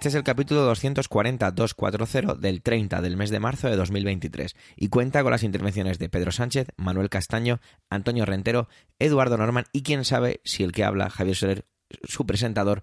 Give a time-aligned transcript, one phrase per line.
[0.00, 5.22] Este es el capítulo 240-240 del 30 del mes de marzo de 2023 y cuenta
[5.22, 7.60] con las intervenciones de Pedro Sánchez, Manuel Castaño,
[7.90, 8.66] Antonio Rentero,
[8.98, 11.66] Eduardo Norman y quién sabe si el que habla, Javier Soler,
[12.04, 12.80] su presentador,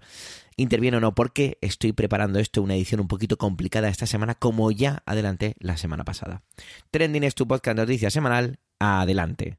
[0.56, 4.70] interviene o no, porque estoy preparando esto, una edición un poquito complicada esta semana, como
[4.70, 6.44] ya adelanté la semana pasada.
[6.92, 9.58] Trending es tu podcast de noticias semanal, adelante.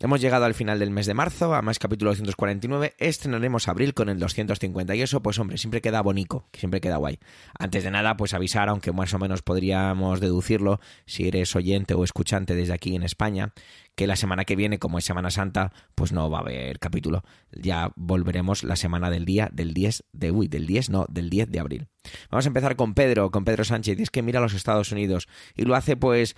[0.00, 2.94] Hemos llegado al final del mes de marzo, a más capítulo 249.
[2.98, 7.18] Estrenaremos abril con el 250 y eso, pues hombre, siempre queda bonito, siempre queda guay.
[7.58, 12.04] Antes de nada, pues avisar, aunque más o menos podríamos deducirlo, si eres oyente o
[12.04, 13.52] escuchante desde aquí en España,
[13.98, 17.24] que la semana que viene, como es Semana Santa, pues no va a haber capítulo.
[17.50, 21.50] Ya volveremos la semana del día del 10 de uy, del 10, no, del 10
[21.50, 21.88] de abril.
[22.30, 24.92] Vamos a empezar con Pedro, con Pedro Sánchez, y es que mira a los Estados
[24.92, 26.36] Unidos y lo hace pues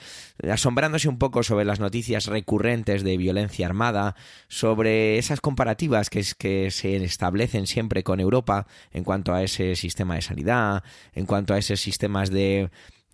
[0.50, 4.16] asombrándose un poco sobre las noticias recurrentes de violencia armada,
[4.48, 9.76] sobre esas comparativas que, es, que se establecen siempre con Europa en cuanto a ese
[9.76, 10.82] sistema de sanidad,
[11.12, 12.70] en cuanto a esos sistemas de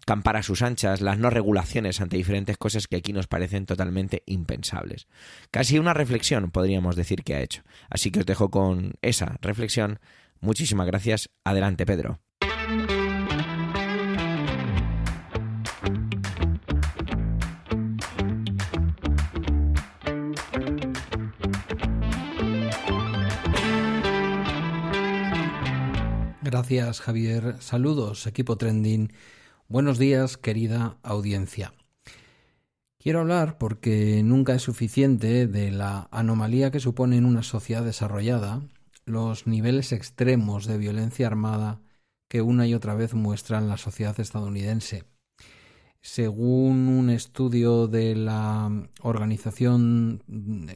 [0.06, 4.22] campar a sus anchas, las no regulaciones ante diferentes cosas que aquí nos parecen totalmente
[4.24, 5.08] impensables.
[5.50, 7.62] Casi una reflexión podríamos decir que ha hecho.
[7.90, 9.98] Así que os dejo con esa reflexión.
[10.40, 11.28] Muchísimas gracias.
[11.44, 12.20] Adelante, Pedro.
[26.42, 27.56] Gracias, Javier.
[27.58, 29.12] Saludos, equipo Trending.
[29.68, 31.74] Buenos días, querida audiencia.
[33.00, 38.62] Quiero hablar, porque nunca es suficiente, de la anomalía que supone en una sociedad desarrollada
[39.06, 41.80] los niveles extremos de violencia armada
[42.28, 45.02] que una y otra vez muestran la sociedad estadounidense.
[46.00, 48.70] Según un estudio de la
[49.02, 50.22] organización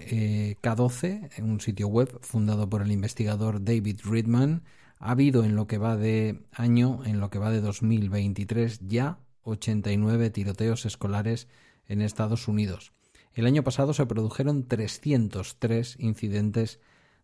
[0.00, 4.64] eh, K12, un sitio web fundado por el investigador David Friedman,
[5.00, 9.18] ha habido en lo que va de año, en lo que va de 2023, ya
[9.42, 11.48] 89 tiroteos escolares
[11.86, 12.92] en Estados Unidos.
[13.32, 16.80] El año pasado se produjeron 303 incidentes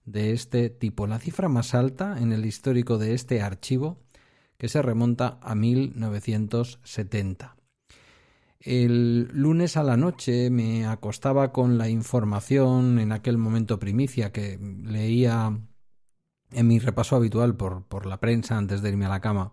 [0.07, 3.99] de este tipo, la cifra más alta en el histórico de este archivo,
[4.57, 7.57] que se remonta a 1970.
[8.59, 14.59] El lunes a la noche me acostaba con la información en aquel momento primicia que
[14.59, 15.61] leía
[16.57, 19.53] en mi repaso habitual por, por la prensa antes de irme a la cama,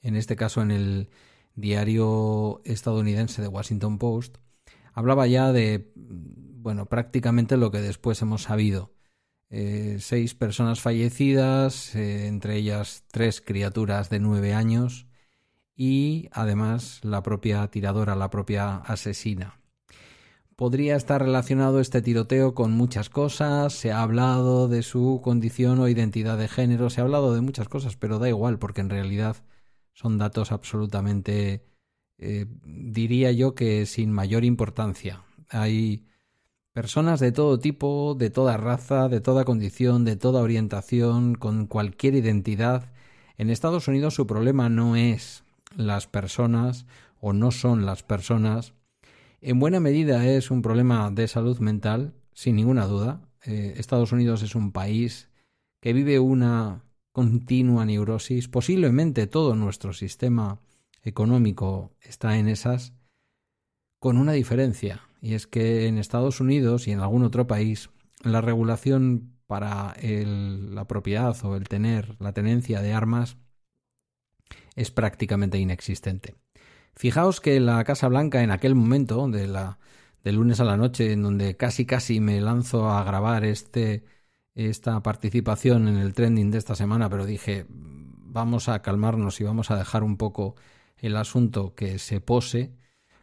[0.00, 1.10] en este caso en el
[1.54, 4.38] diario estadounidense de Washington Post,
[4.92, 8.92] hablaba ya de, bueno, prácticamente lo que después hemos sabido.
[9.50, 15.06] Eh, seis personas fallecidas, eh, entre ellas tres criaturas de nueve años
[15.76, 19.60] y además la propia tiradora, la propia asesina.
[20.56, 25.88] Podría estar relacionado este tiroteo con muchas cosas, se ha hablado de su condición o
[25.88, 29.36] identidad de género, se ha hablado de muchas cosas, pero da igual porque en realidad
[29.94, 31.64] son datos absolutamente,
[32.18, 35.24] eh, diría yo que sin mayor importancia.
[35.48, 36.06] Hay
[36.72, 42.14] personas de todo tipo, de toda raza, de toda condición, de toda orientación, con cualquier
[42.14, 42.92] identidad.
[43.38, 45.42] En Estados Unidos su problema no es
[45.76, 46.86] las personas
[47.20, 48.72] o no son las personas
[49.46, 53.28] en buena medida es un problema de salud mental, sin ninguna duda.
[53.44, 55.28] Eh, Estados Unidos es un país
[55.80, 56.82] que vive una
[57.12, 58.48] continua neurosis.
[58.48, 60.60] Posiblemente todo nuestro sistema
[61.02, 62.94] económico está en esas,
[63.98, 67.90] con una diferencia, y es que en Estados Unidos y en algún otro país
[68.22, 73.36] la regulación para la propiedad o el tener, la tenencia de armas
[74.74, 76.34] es prácticamente inexistente.
[76.96, 79.78] Fijaos que la Casa Blanca en aquel momento, de la,
[80.22, 84.04] de lunes a la noche, en donde casi casi me lanzo a grabar este,
[84.54, 89.70] esta participación en el trending de esta semana, pero dije, vamos a calmarnos y vamos
[89.70, 90.56] a dejar un poco
[90.98, 92.72] el asunto que se pose.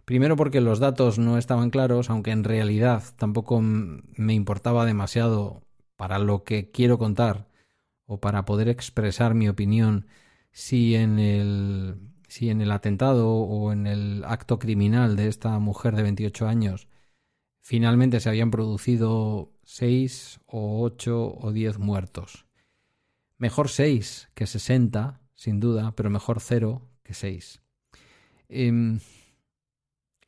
[0.05, 5.63] Primero porque los datos no estaban claros, aunque en realidad tampoco me importaba demasiado
[5.95, 7.47] para lo que quiero contar
[8.05, 10.07] o para poder expresar mi opinión
[10.51, 15.97] si en el si en el atentado o en el acto criminal de esta mujer
[15.97, 16.87] de 28 años
[17.61, 22.45] finalmente se habían producido seis o ocho o diez muertos.
[23.37, 27.61] Mejor seis que sesenta, sin duda, pero mejor cero que seis.
[28.47, 29.01] Em,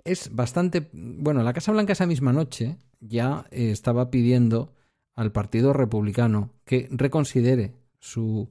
[0.03, 0.89] es bastante...
[0.91, 4.73] Bueno, la Casa Blanca esa misma noche ya eh, estaba pidiendo
[5.15, 8.49] al Partido Republicano que reconsidere su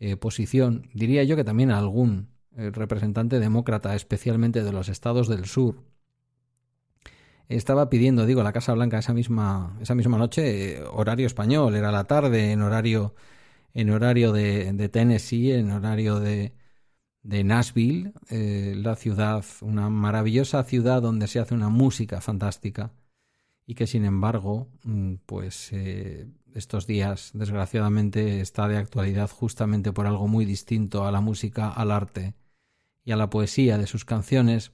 [0.00, 2.28] eh, posición, diría yo que también a algún
[2.60, 5.82] eh, representante demócrata, especialmente de los estados del sur,
[7.48, 11.90] estaba pidiendo, digo, la Casa Blanca esa misma, esa misma noche, eh, horario español, era
[11.90, 13.14] la tarde, en horario,
[13.72, 16.52] en horario de, Tennessee, en horario de,
[17.22, 22.92] de Nashville, la ciudad, una maravillosa ciudad donde se hace una música fantástica
[23.66, 25.72] y que sin embargo, mm, pues
[26.54, 31.90] estos días, desgraciadamente, está de actualidad justamente por algo muy distinto a la música, al
[31.90, 32.34] arte
[33.04, 34.72] y a la poesía de sus canciones,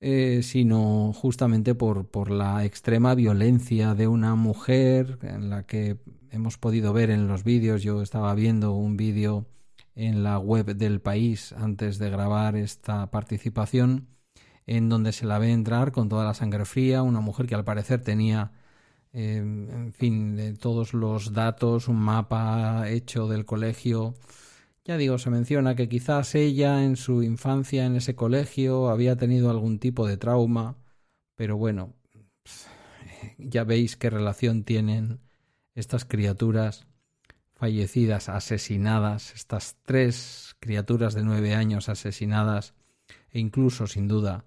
[0.00, 5.98] eh, sino justamente por, por la extrema violencia de una mujer en la que
[6.30, 7.82] hemos podido ver en los vídeos.
[7.82, 9.46] Yo estaba viendo un vídeo
[9.94, 14.08] en la web del país antes de grabar esta participación,
[14.66, 17.64] en donde se la ve entrar con toda la sangre fría, una mujer que al
[17.64, 18.52] parecer tenía
[19.18, 24.14] Em, en fin, de todos los datos, un mapa hecho del colegio.
[24.86, 29.50] Ya digo, se menciona que quizás ella en su infancia en ese colegio había tenido
[29.50, 30.78] algún tipo de trauma,
[31.34, 31.96] pero bueno,
[33.36, 35.18] ya veis qué relación tienen
[35.74, 36.86] estas criaturas
[37.56, 42.74] fallecidas, asesinadas, estas tres criaturas de nueve años asesinadas,
[43.30, 44.44] e incluso, sin duda,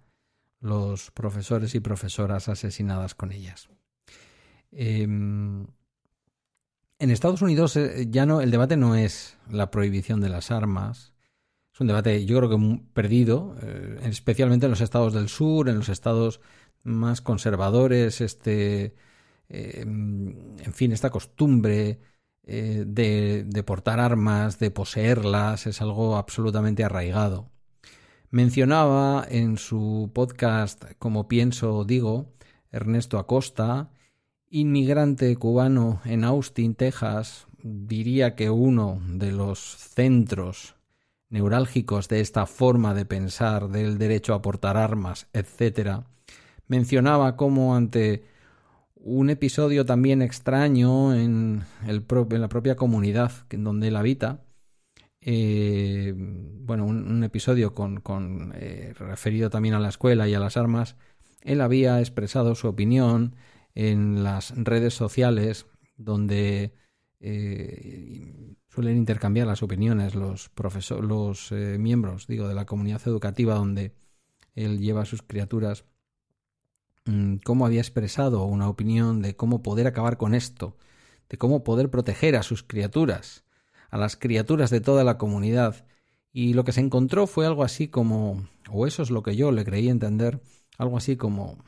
[0.62, 3.70] los profesores y profesoras asesinadas con ellas.
[4.72, 5.68] Em,
[7.00, 11.14] en Estados Unidos eh, ya no, el debate no es la prohibición de las armas.
[11.74, 15.78] Es un debate, yo creo que perdido, eh, especialmente en los estados del sur, en
[15.78, 16.42] los estados
[16.84, 18.96] más conservadores, este,
[19.48, 22.00] em, en fin, esta costumbre
[22.44, 27.50] eh, de, de portar armas, de poseerlas, es algo absolutamente arraigado.
[28.32, 32.34] Mencionaba en su podcast Como pienso digo,
[32.72, 33.92] Ernesto Acosta,
[34.50, 40.76] inmigrante cubano en Austin, Texas, diría que uno de los centros
[41.30, 46.02] neurálgicos de esta forma de pensar del derecho a portar armas, etc.,
[46.68, 48.24] mencionaba cómo ante
[48.96, 54.44] un episodio también extraño en, la propia comunidad en donde él habita,
[55.22, 60.58] eh, bueno, un, episodio con, con eh, referido también a la escuela y a las
[60.58, 60.96] armas,
[61.44, 63.36] él había expresado su opinión
[63.76, 65.66] en las redes sociales
[65.98, 66.74] donde
[67.20, 73.56] eh, suelen intercambiar las opiniones los profesores, los eh, miembros, digo, de la comunidad educativa
[73.56, 73.94] donde
[74.56, 75.86] él lleva a sus criaturas,
[77.06, 80.78] mm, cómo había expresado una opinión de cómo poder acabar con esto,
[81.30, 83.44] de cómo poder proteger a sus criaturas,
[83.90, 85.86] a las criaturas de toda la comunidad.
[86.32, 89.52] Y lo que se encontró fue algo así como, o eso es lo que yo
[89.52, 90.42] le creí entender,
[90.78, 91.64] algo así como,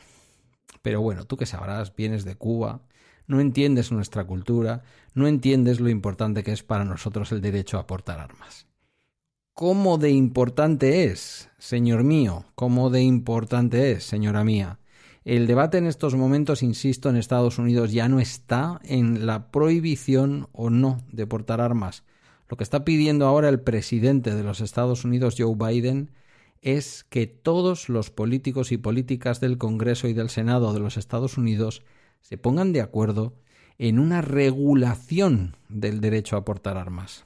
[0.81, 2.81] pero bueno, tú que sabrás, vienes de Cuba,
[3.27, 4.83] no entiendes nuestra cultura,
[5.13, 8.67] no entiendes lo importante que es para nosotros el derecho a portar armas.
[9.53, 12.45] ¿Cómo de importante es, señor mío?
[12.55, 14.79] ¿Cómo de importante es, señora mía?
[15.23, 20.47] El debate en estos momentos, insisto, en Estados Unidos ya no está en la prohibición
[20.51, 22.03] o no de portar armas.
[22.49, 26.09] Lo que está pidiendo ahora el presidente de los Estados Unidos, Joe Biden,
[26.61, 31.37] es que todos los políticos y políticas del Congreso y del Senado de los Estados
[31.37, 31.83] Unidos
[32.21, 33.35] se pongan de acuerdo
[33.79, 37.25] en una regulación del derecho a portar armas.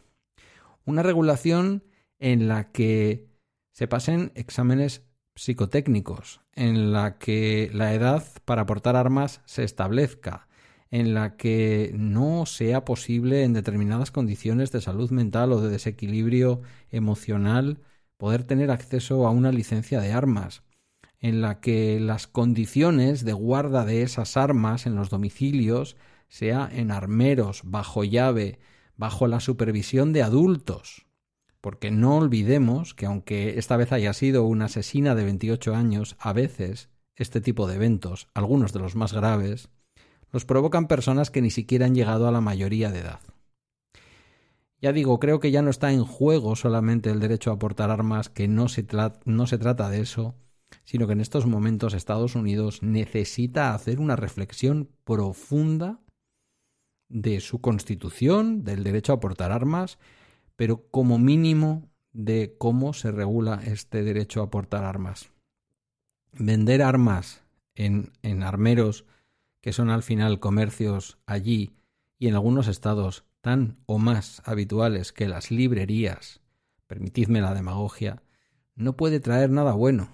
[0.85, 1.83] Una regulación
[2.17, 3.27] en la que
[3.73, 5.03] se pasen exámenes
[5.35, 10.47] psicotécnicos, en la que la edad para portar armas se establezca,
[10.91, 16.61] en la que no sea posible en determinadas condiciones de salud mental o de desequilibrio
[16.89, 17.79] emocional
[18.17, 20.63] poder tener acceso a una licencia de armas,
[21.19, 25.95] en la que las condiciones de guarda de esas armas en los domicilios
[26.27, 28.59] sea en armeros, bajo llave,
[28.97, 31.05] bajo la supervisión de adultos.
[31.61, 36.31] Porque no olvidemos que aunque esta vez haya sido una asesina de 28 años, a
[36.33, 39.69] veces este tipo de eventos, algunos de los más graves,
[40.31, 43.19] los provocan personas que ni siquiera han llegado a la mayoría de edad.
[44.85, 48.29] Ya digo, creo que ya no está en juego solamente el derecho a portar armas,
[48.29, 48.85] que no se,
[49.25, 50.35] no se trata de eso,
[50.83, 56.01] sino que en estos momentos Estados Unidos necesita hacer una reflexión profunda
[57.09, 59.97] de su constitución, del derecho a portar armas,
[60.55, 65.31] pero como mínimo de cómo se regula este derecho a portar armas.
[66.31, 67.41] Vender armas
[67.73, 69.05] en, en armeros,
[69.61, 71.73] que son al final comercios allí
[72.19, 76.41] y en algunos estados tan o más habituales que las librerías,
[76.87, 78.23] permitidme la demagogia,
[78.73, 80.09] no puede traer nada bueno.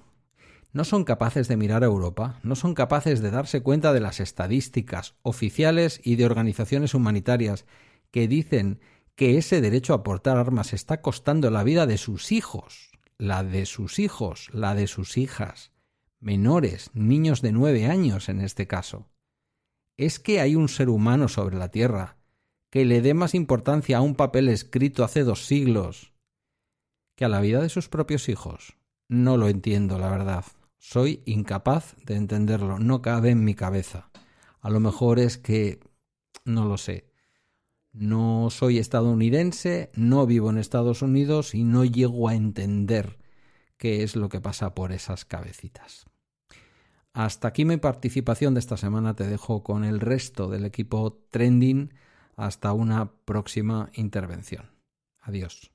[0.74, 4.20] no son capaces de mirar a Europa, no son capaces de darse cuenta de las
[4.20, 7.66] estadísticas oficiales y de organizaciones humanitarias
[8.12, 8.82] que dicen
[9.16, 13.66] que ese derecho a portar armas está costando la vida de sus hijos, la de
[13.66, 15.72] sus hijos, la de sus hijas,
[16.20, 19.08] menores, niños de nueve años en este caso.
[19.96, 22.18] ¿Es que hay un ser humano sobre la Tierra
[22.72, 26.14] que le dé más importancia a un papel escrito hace dos siglos
[27.16, 28.78] que a la vida de sus propios hijos?
[29.10, 30.46] No lo entiendo, la verdad.
[30.80, 34.10] Soy incapaz de entenderlo, no cabe en mi cabeza.
[34.62, 35.82] A lo mejor es que
[36.46, 37.12] no lo sé.
[37.92, 43.20] No soy estadounidense, no vivo en Estados Unidos y no llego a entender
[43.78, 46.06] qué es lo que pasa por esas cabecitas.
[47.12, 49.14] Hasta aquí mi participación de esta semana.
[49.14, 51.94] Te dejo con el resto del equipo Trending
[52.36, 54.72] hasta una próxima intervención.
[55.22, 55.72] Adiós.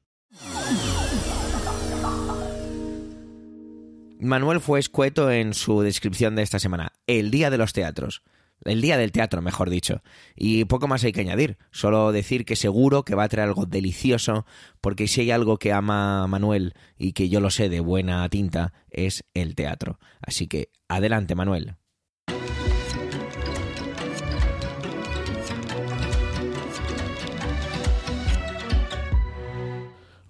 [4.20, 6.92] Manuel fue escueto en su descripción de esta semana.
[7.06, 8.22] El día de los teatros.
[8.64, 10.02] El día del teatro, mejor dicho.
[10.34, 11.58] Y poco más hay que añadir.
[11.70, 14.46] Solo decir que seguro que va a traer algo delicioso,
[14.80, 18.72] porque si hay algo que ama Manuel y que yo lo sé de buena tinta,
[18.90, 19.98] es el teatro.
[20.20, 21.76] Así que adelante, Manuel.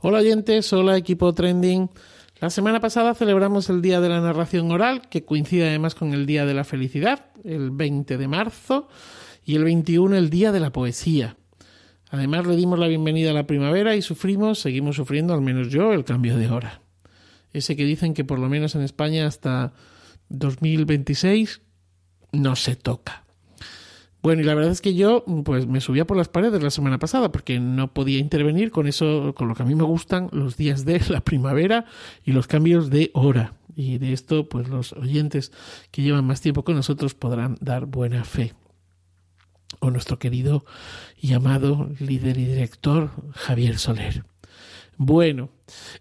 [0.08, 1.90] Hola oyentes, hola equipo trending.
[2.38, 6.26] La semana pasada celebramos el Día de la Narración Oral, que coincide además con el
[6.26, 8.86] Día de la Felicidad, el 20 de marzo,
[9.44, 11.36] y el 21 el Día de la Poesía.
[12.08, 15.92] Además le dimos la bienvenida a la primavera y sufrimos, seguimos sufriendo, al menos yo,
[15.92, 16.82] el cambio de hora.
[17.52, 19.72] Ese que dicen que por lo menos en España hasta
[20.28, 21.62] 2026
[22.30, 23.25] no se toca.
[24.26, 26.98] Bueno, y la verdad es que yo pues me subía por las paredes la semana
[26.98, 30.56] pasada porque no podía intervenir con eso, con lo que a mí me gustan los
[30.56, 31.84] días de la primavera
[32.24, 33.54] y los cambios de hora.
[33.76, 35.52] Y de esto, pues los oyentes
[35.92, 38.54] que llevan más tiempo con nosotros podrán dar buena fe.
[39.78, 40.64] O nuestro querido
[41.16, 44.24] y amado líder y director Javier Soler.
[44.98, 45.50] Bueno,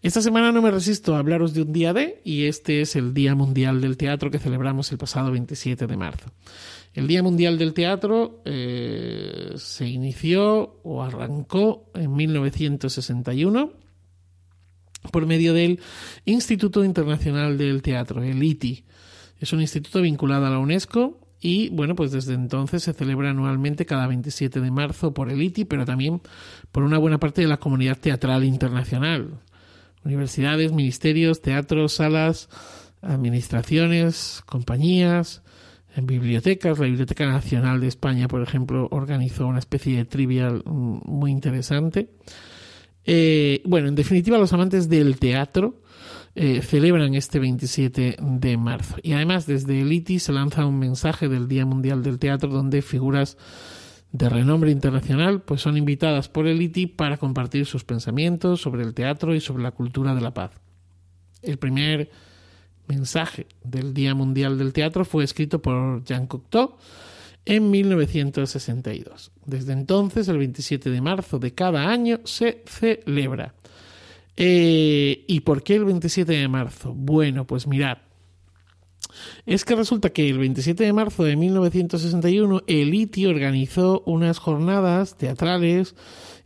[0.02, 3.14] esta semana no me resisto a hablaros de un día de, y este es el
[3.14, 6.32] Día Mundial del Teatro que celebramos el pasado 27 de marzo.
[6.96, 13.74] El Día Mundial del Teatro eh, se inició o arrancó en 1961
[15.12, 15.82] por medio del
[16.24, 18.86] Instituto Internacional del Teatro, el ITI.
[19.42, 23.86] Es un instituto vinculado a la UNESCO y bueno, pues desde entonces se celebra anualmente
[23.86, 26.22] cada 27 de marzo por el ITI, pero también
[26.72, 29.42] por una buena parte de la comunidad teatral internacional.
[30.06, 32.48] Universidades, ministerios, teatros, salas,
[33.02, 35.42] administraciones, compañías,
[35.96, 36.80] en bibliotecas.
[36.80, 42.10] La Biblioteca Nacional de España, por ejemplo, organizó una especie de trivial mm, muy interesante.
[43.06, 45.82] Eh, bueno, en definitiva, los amantes del teatro
[46.34, 48.98] eh, celebran este 27 de marzo.
[49.02, 52.82] Y además, desde el ITI se lanza un mensaje del Día Mundial del Teatro donde
[52.82, 53.38] figuras
[54.12, 58.94] de renombre internacional pues son invitadas por el ITI para compartir sus pensamientos sobre el
[58.94, 60.52] teatro y sobre la cultura de la paz.
[61.42, 62.10] El primer
[62.88, 66.76] mensaje del Día Mundial del Teatro fue escrito por Jean Cocteau
[67.46, 69.32] en 1962.
[69.46, 73.54] Desde entonces, el 27 de marzo de cada año se celebra.
[74.38, 76.94] Eh, ¿Y por qué el 27 de marzo?
[76.94, 78.00] Bueno, pues mirad.
[79.46, 85.16] Es que resulta que el 27 de marzo de 1961 el ITI organizó unas jornadas
[85.16, 85.96] teatrales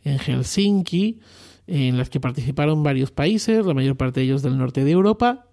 [0.04, 1.20] en Helsinki
[1.66, 5.49] en las que participaron varios países, la mayor parte de ellos del norte de Europa,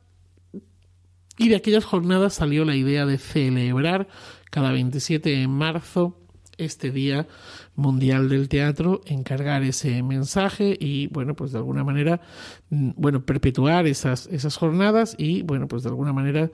[1.37, 4.07] y de aquellas jornadas salió la idea de celebrar
[4.49, 6.17] cada 27 de marzo
[6.57, 7.27] este Día
[7.75, 12.21] Mundial del Teatro, encargar ese mensaje y, bueno, pues de alguna manera,
[12.69, 16.49] mm, bueno, perpetuar esas, esas jornadas y, bueno, pues de alguna manera,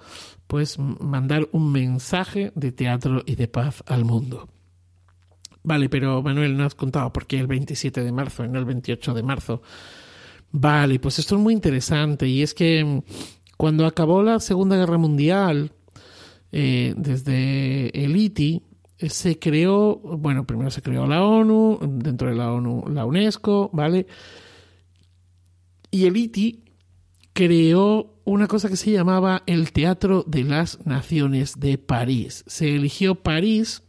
[0.47, 4.49] pues mandar un mensaje de teatro y de paz al mundo.
[5.63, 8.65] Vale, pero Manuel, no has contado por qué el 27 de marzo y no el
[8.65, 9.61] 28 de marzo.
[10.51, 13.01] Vale, pues esto es muy interesante y es que
[13.63, 15.71] cuando acabó la Segunda Guerra Mundial,
[16.51, 18.61] eh, desde el ITI,
[18.97, 23.69] eh, se creó, bueno, primero se creó la ONU, dentro de la ONU la UNESCO,
[23.71, 24.05] ¿vale?
[25.91, 26.65] Y el ITI
[27.31, 32.43] creó una cosa que se llamaba el Teatro de las Naciones de París.
[32.47, 33.81] Se eligió París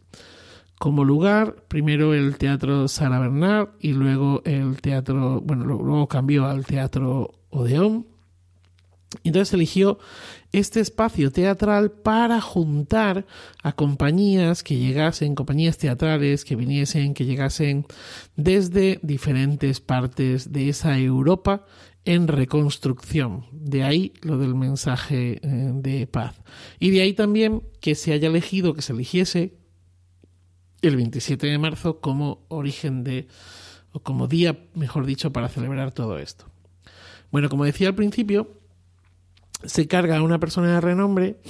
[0.78, 6.64] como lugar, primero el Teatro Sara Bernard y luego el Teatro, bueno, luego cambió al
[6.64, 8.13] Teatro Odeón
[9.22, 9.98] entonces eligió
[10.52, 13.26] este espacio teatral para juntar
[13.62, 17.86] a compañías que llegasen, compañías teatrales que viniesen, que llegasen
[18.36, 21.64] desde diferentes partes de esa Europa
[22.04, 23.46] en reconstrucción.
[23.52, 26.36] De ahí lo del mensaje eh, de paz.
[26.78, 29.54] Y de ahí también que se haya elegido, que se eligiese
[30.82, 33.26] el 27 de marzo como origen de,
[33.92, 36.46] o como día, mejor dicho, para celebrar todo esto.
[37.30, 38.60] Bueno, como decía al principio,
[39.66, 41.40] se carga a una persona de renombre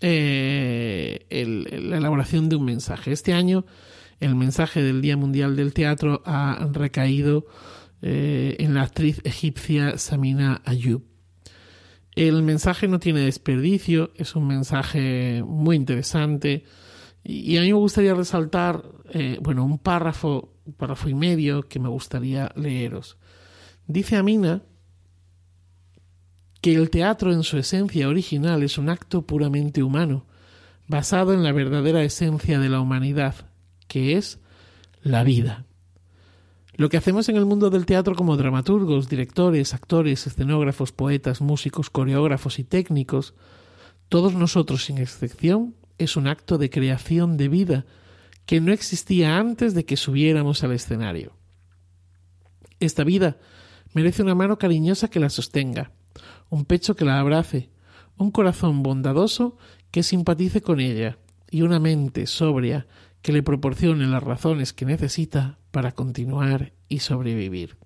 [0.00, 3.12] eh, la elaboración de un mensaje.
[3.12, 3.64] Este año
[4.20, 7.46] el mensaje del Día Mundial del Teatro ha recaído
[8.02, 11.02] eh, en la actriz egipcia Samina Ayub.
[12.14, 16.64] El mensaje no tiene desperdicio, es un mensaje muy interesante
[17.22, 21.78] y, a mí me gustaría resaltar, eh, bueno, un párrafo, un párrafo y medio que
[21.78, 23.18] me gustaría leeros.
[23.86, 24.62] Dice Amina
[26.60, 30.26] que el teatro en su esencia original es un acto puramente humano,
[30.88, 33.34] basado en la verdadera esencia de la humanidad,
[33.86, 34.40] que es
[35.02, 35.64] la vida.
[36.74, 41.90] Lo que hacemos en el mundo del teatro como dramaturgos, directores, actores, escenógrafos, poetas, músicos,
[41.90, 43.34] coreógrafos y técnicos,
[44.08, 47.86] todos nosotros sin excepción, es un acto de creación de vida
[48.46, 51.36] que no existía antes de que subiéramos al escenario.
[52.80, 53.38] Esta vida
[53.92, 55.92] merece una mano cariñosa que la sostenga,
[56.50, 57.70] un pecho que la abrace,
[58.16, 59.56] un corazón bondadoso
[59.90, 61.18] que simpatice con ella
[61.50, 62.86] y una mente sobria
[63.22, 67.76] que le proporcione las razones que necesita para continuar y sobrevivir.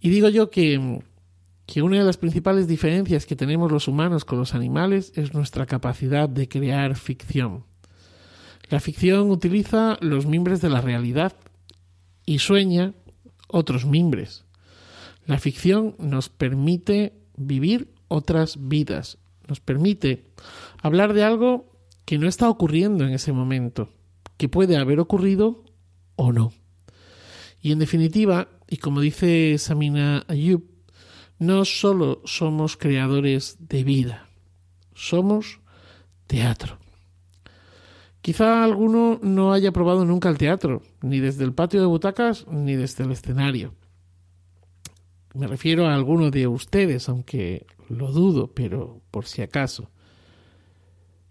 [0.00, 1.02] Y digo yo que,
[1.66, 5.66] que una de las principales diferencias que tenemos los humanos con los animales es nuestra
[5.66, 7.64] capacidad de crear ficción.
[8.68, 11.34] La ficción utiliza los mimbres de la realidad
[12.24, 12.94] y sueña
[13.48, 14.44] otros mimbres.
[15.26, 20.26] La ficción nos permite vivir otras vidas, nos permite
[20.82, 21.72] hablar de algo
[22.04, 23.90] que no está ocurriendo en ese momento,
[24.36, 25.64] que puede haber ocurrido
[26.16, 26.52] o no.
[27.60, 30.64] Y en definitiva, y como dice Samina Ayub,
[31.38, 34.28] no solo somos creadores de vida,
[34.94, 35.60] somos
[36.26, 36.78] teatro.
[38.20, 42.74] Quizá alguno no haya probado nunca el teatro, ni desde el patio de butacas ni
[42.76, 43.74] desde el escenario.
[45.34, 49.90] Me refiero a alguno de ustedes, aunque lo dudo, pero por si acaso.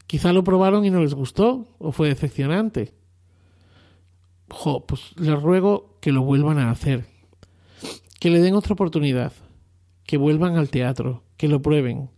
[0.07, 2.93] Quizá lo probaron y no les gustó o fue decepcionante.
[4.49, 7.05] Jo, pues les ruego que lo vuelvan a hacer.
[8.19, 9.31] Que le den otra oportunidad.
[10.05, 11.23] Que vuelvan al teatro.
[11.37, 12.09] Que lo prueben.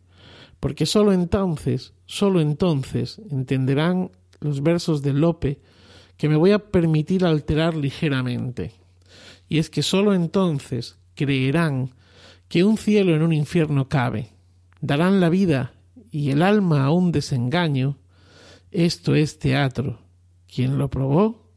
[0.60, 5.60] Porque solo entonces, solo entonces entenderán los versos de Lope
[6.17, 8.72] que me voy a permitir alterar ligeramente.
[9.50, 11.91] Y es que solo entonces creerán
[12.47, 14.30] que un cielo en un infierno cabe.
[14.82, 15.73] Darán la vida
[16.12, 17.97] y el alma a un desengaño,
[18.71, 19.99] esto es teatro.
[20.47, 21.49] Quien lo probó,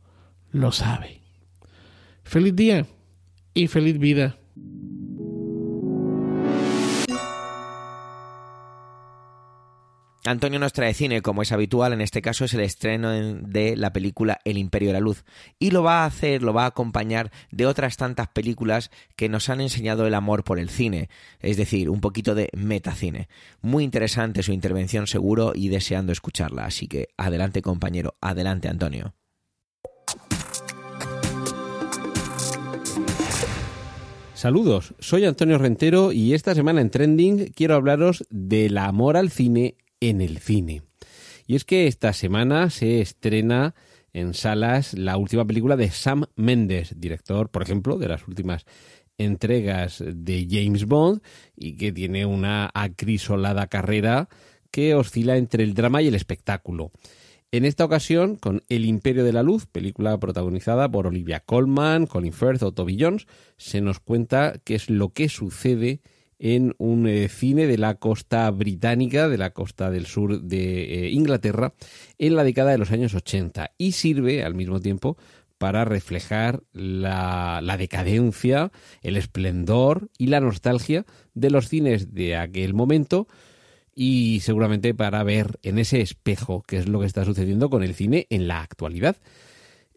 [0.50, 1.20] lo sabe.
[2.22, 2.86] Feliz día
[3.52, 4.38] y feliz vida.
[10.26, 13.92] Antonio nos trae cine, como es habitual, en este caso es el estreno de la
[13.92, 15.24] película El Imperio de la Luz.
[15.60, 19.48] Y lo va a hacer, lo va a acompañar de otras tantas películas que nos
[19.48, 21.08] han enseñado el amor por el cine,
[21.38, 23.28] es decir, un poquito de metacine.
[23.60, 29.14] Muy interesante su intervención seguro y deseando escucharla, así que adelante compañero, adelante Antonio.
[34.34, 39.76] Saludos, soy Antonio Rentero y esta semana en Trending quiero hablaros del amor al cine
[40.08, 40.82] en el cine.
[41.46, 43.74] Y es que esta semana se estrena
[44.12, 48.64] en salas la última película de Sam Mendes, director, por ejemplo, de las últimas
[49.18, 51.22] entregas de James Bond
[51.54, 54.28] y que tiene una acrisolada carrera
[54.70, 56.90] que oscila entre el drama y el espectáculo.
[57.52, 62.32] En esta ocasión, con El Imperio de la Luz, película protagonizada por Olivia Colman, Colin
[62.32, 66.00] Firth o Toby Jones, se nos cuenta qué es lo que sucede
[66.38, 71.10] en un eh, cine de la costa británica, de la costa del sur de eh,
[71.10, 71.74] Inglaterra,
[72.18, 75.16] en la década de los años 80 y sirve al mismo tiempo
[75.58, 78.70] para reflejar la, la, decadencia,
[79.02, 83.26] el esplendor y la nostalgia de los cines de aquel momento
[83.94, 87.94] y seguramente para ver en ese espejo qué es lo que está sucediendo con el
[87.94, 89.16] cine en la actualidad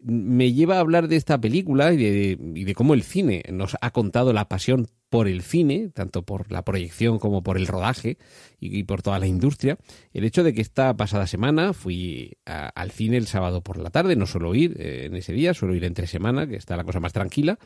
[0.02, 4.32] me lleva a hablar de esta película y de, cómo el cine nos ha contado
[4.32, 8.16] la pasión por el cine, tanto por la proyección como por el rodaje
[8.60, 9.76] y, por toda la industria.
[10.12, 14.16] El hecho de que esta pasada semana fui al cine el sábado por la tarde,
[14.16, 17.00] no suelo ir eh, en ese día, suelo ir entre semana, que está la cosa
[17.00, 17.58] más tranquila,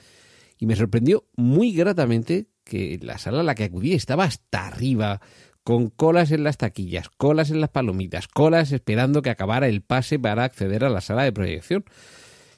[0.59, 5.21] y me sorprendió muy gratamente que la sala a la que acudí estaba hasta arriba,
[5.65, 10.19] con colas en las taquillas, colas en las palomitas, colas esperando que acabara el pase
[10.19, 11.85] para acceder a la sala de proyección.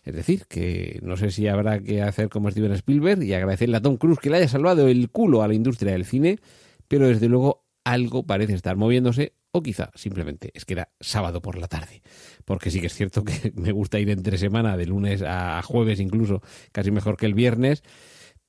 [0.07, 3.83] Es decir, que no sé si habrá que hacer como Steven Spielberg y agradecerle a
[3.83, 6.39] Tom Cruise que le haya salvado el culo a la industria del cine,
[6.87, 11.59] pero desde luego algo parece estar moviéndose o quizá simplemente es que era sábado por
[11.59, 12.03] la tarde.
[12.45, 15.99] Porque sí que es cierto que me gusta ir entre semana, de lunes a jueves
[15.99, 16.41] incluso,
[16.71, 17.83] casi mejor que el viernes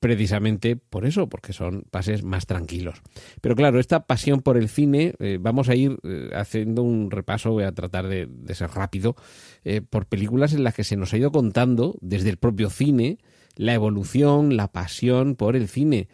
[0.00, 3.02] precisamente por eso, porque son pases más tranquilos.
[3.40, 7.52] Pero claro, esta pasión por el cine, eh, vamos a ir eh, haciendo un repaso,
[7.52, 9.16] voy a tratar de, ser rápido,
[9.64, 13.18] eh, por películas en las que se nos ha ido contando desde el propio cine
[13.56, 16.08] la evolución, la pasión por el cine.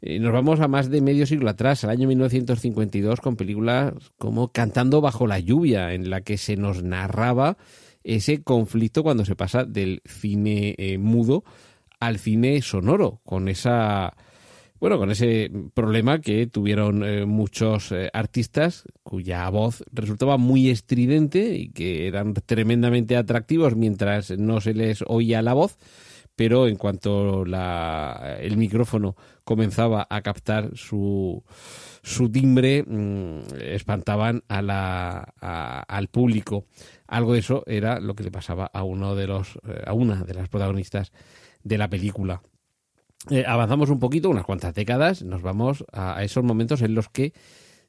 [0.00, 5.02] nos vamos a más de medio siglo atrás, al año 1952, con películas como Cantando
[5.02, 7.58] bajo la lluvia, en la que se nos narraba
[8.02, 11.44] ese conflicto cuando se pasa del cine mudo
[12.00, 14.14] al cine sonoro, con esa
[14.80, 21.54] bueno, con ese problema que tuvieron eh, muchos eh, artistas cuya voz resultaba muy estridente
[21.54, 25.76] y que eran tremendamente atractivos mientras no se les oía la voz,
[26.34, 31.44] pero en cuanto la, el micrófono comenzaba a captar su,
[32.02, 35.18] su timbre, mm, espantaban a la,
[35.86, 36.64] al público.
[37.06, 40.24] Algo de eso era lo que le pasaba a uno de los, eh, a una
[40.24, 41.12] de las protagonistas
[41.62, 42.42] de la película.
[43.28, 47.34] Eh, avanzamos un poquito, unas cuantas décadas, nos vamos a, esos momentos en los que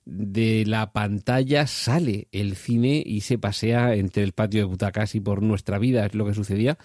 [0.04, 5.22] de la pantalla sale el cine y se pasea entre el patio de butacas y
[5.22, 6.78] por nuestra vida, es lo que sucedía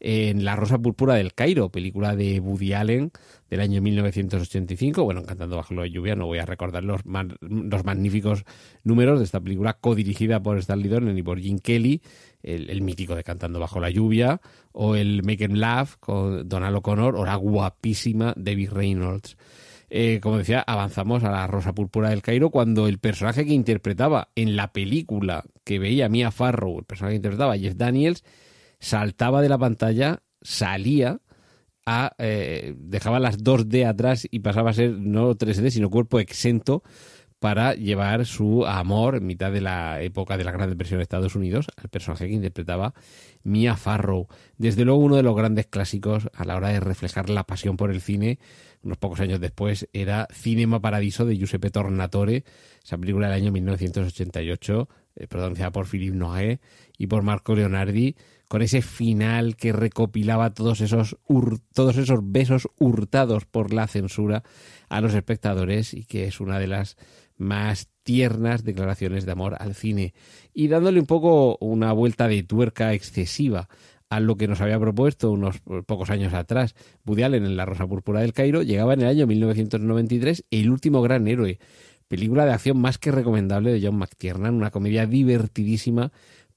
[0.00, 3.12] en La Rosa Púrpura del Cairo, película de Woody Allen
[3.50, 5.04] del año 1985.
[5.04, 7.02] Bueno, Cantando bajo la lluvia, no voy a recordar los,
[7.40, 8.44] los magníficos
[8.82, 12.00] números de esta película, codirigida por Stanley Donen y por Jim Kelly,
[12.42, 14.40] el, mítico de Cantando bajo la lluvia,
[14.72, 19.36] o el Make Em Laugh con Donald O'Connor, o la guapísima David Reynolds.
[19.92, 24.28] Eh, como decía, avanzamos a la Rosa Púrpura del Cairo cuando el personaje que interpretaba
[24.36, 28.24] en la película que veía Mia Farrow, el personaje que interpretaba Jeff Daniels,
[28.78, 31.20] saltaba de la pantalla, salía
[31.86, 36.84] a, eh, dejaba las 2D atrás y pasaba a ser no 3D, sino cuerpo exento
[37.40, 41.34] para llevar su amor en mitad de la época de la Gran Depresión de Estados
[41.34, 42.92] Unidos al personaje que interpretaba
[43.42, 44.28] Mia Farrow.
[44.58, 47.90] Desde luego uno de los grandes clásicos a la hora de reflejar la pasión por
[47.90, 48.38] el cine.
[48.82, 52.44] Unos pocos años después era Cinema Paradiso de Giuseppe Tornatore,
[52.84, 56.60] esa película del año 1988, eh, pronunciada por Philippe Noé
[56.98, 58.16] y por Marco Leonardi,
[58.48, 61.16] con ese final que recopilaba todos esos,
[61.72, 64.42] todos esos besos hurtados por la censura
[64.88, 66.96] a los espectadores y que es una de las
[67.40, 70.14] más tiernas declaraciones de amor al cine
[70.52, 73.68] y dándole un poco una vuelta de tuerca excesiva
[74.08, 76.74] a lo que nos había propuesto unos pocos años atrás.
[77.06, 81.00] Woody Allen en La Rosa Púrpura del Cairo, llegaba en el año 1993 El último
[81.00, 81.58] gran héroe,
[82.08, 86.10] película de acción más que recomendable de John McTiernan, una comedia divertidísima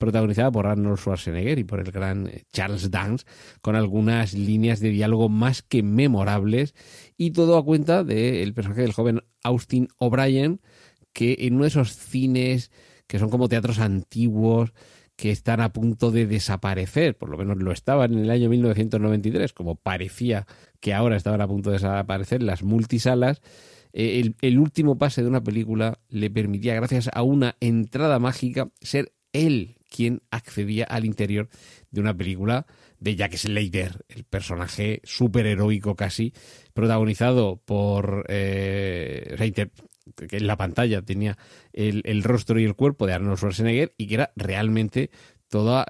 [0.03, 3.25] protagonizada por Arnold Schwarzenegger y por el gran eh, Charles Dance,
[3.61, 6.73] con algunas líneas de diálogo más que memorables
[7.17, 10.59] y todo a cuenta del personaje del joven Austin O'Brien,
[11.13, 12.71] que en uno de esos cines
[13.07, 14.73] que son como teatros antiguos,
[15.15, 19.53] que están a punto de desaparecer, por lo menos lo estaban en el año 1993,
[19.53, 20.47] como parecía
[20.79, 23.41] que ahora estaban a punto de desaparecer las multisalas,
[23.93, 29.13] eh, el, último pase de una película le permitía, gracias a una entrada mágica, ser
[29.33, 31.49] él quien accedía al interior
[31.91, 32.65] de una película
[32.99, 36.33] de Jack Slater, el personaje superheroico casi,
[36.73, 38.25] protagonizado por...
[38.29, 39.35] Eh,
[40.15, 41.37] que en la pantalla tenía
[41.71, 45.11] el, rostro y el cuerpo de Arnold Schwarzenegger y que era realmente
[45.49, 45.85] toda,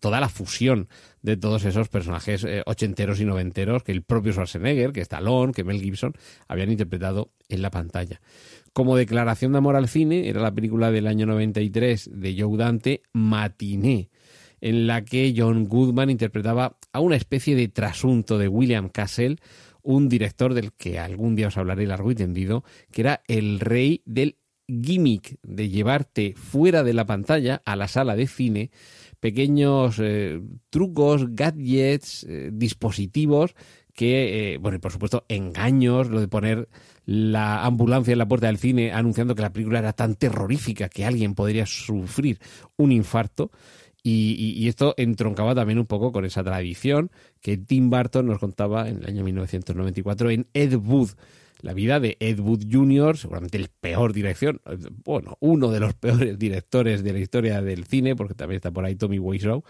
[0.00, 0.88] toda la fusión
[1.22, 5.64] de todos esos personajes eh, ochenteros y noventeros que el propio Schwarzenegger, que Stallone, que
[5.64, 6.14] Mel Gibson
[6.48, 8.20] habían interpretado en la pantalla.
[8.72, 13.02] Como declaración de amor al cine, era la película del año 93 de Joe Dante,
[13.12, 14.10] Matiné,
[14.60, 19.36] en la que John Goodman interpretaba a una especie de trasunto de William Castle,
[19.84, 24.02] un director del que algún día os hablaré largo y tendido, que era el rey
[24.04, 28.70] del gimmick de llevarte fuera de la pantalla a la sala de cine
[29.20, 33.54] pequeños eh, trucos, gadgets, eh, dispositivos
[33.94, 36.68] que, eh, bueno, y por supuesto, engaños, lo de poner
[37.06, 41.04] la ambulancia en la puerta del cine anunciando que la película era tan terrorífica que
[41.04, 42.38] alguien podría sufrir
[42.76, 43.50] un infarto.
[44.06, 48.98] Y, esto entroncaba también un poco con esa tradición que Tim Burton nos contaba en
[48.98, 51.12] el año 1994 en Ed Wood,
[51.62, 54.60] la vida de Ed Wood Jr., seguramente el peor dirección,
[55.04, 58.84] bueno, uno de los peores directores de la historia del cine, porque también está por
[58.84, 59.64] ahí Tommy Wiseau,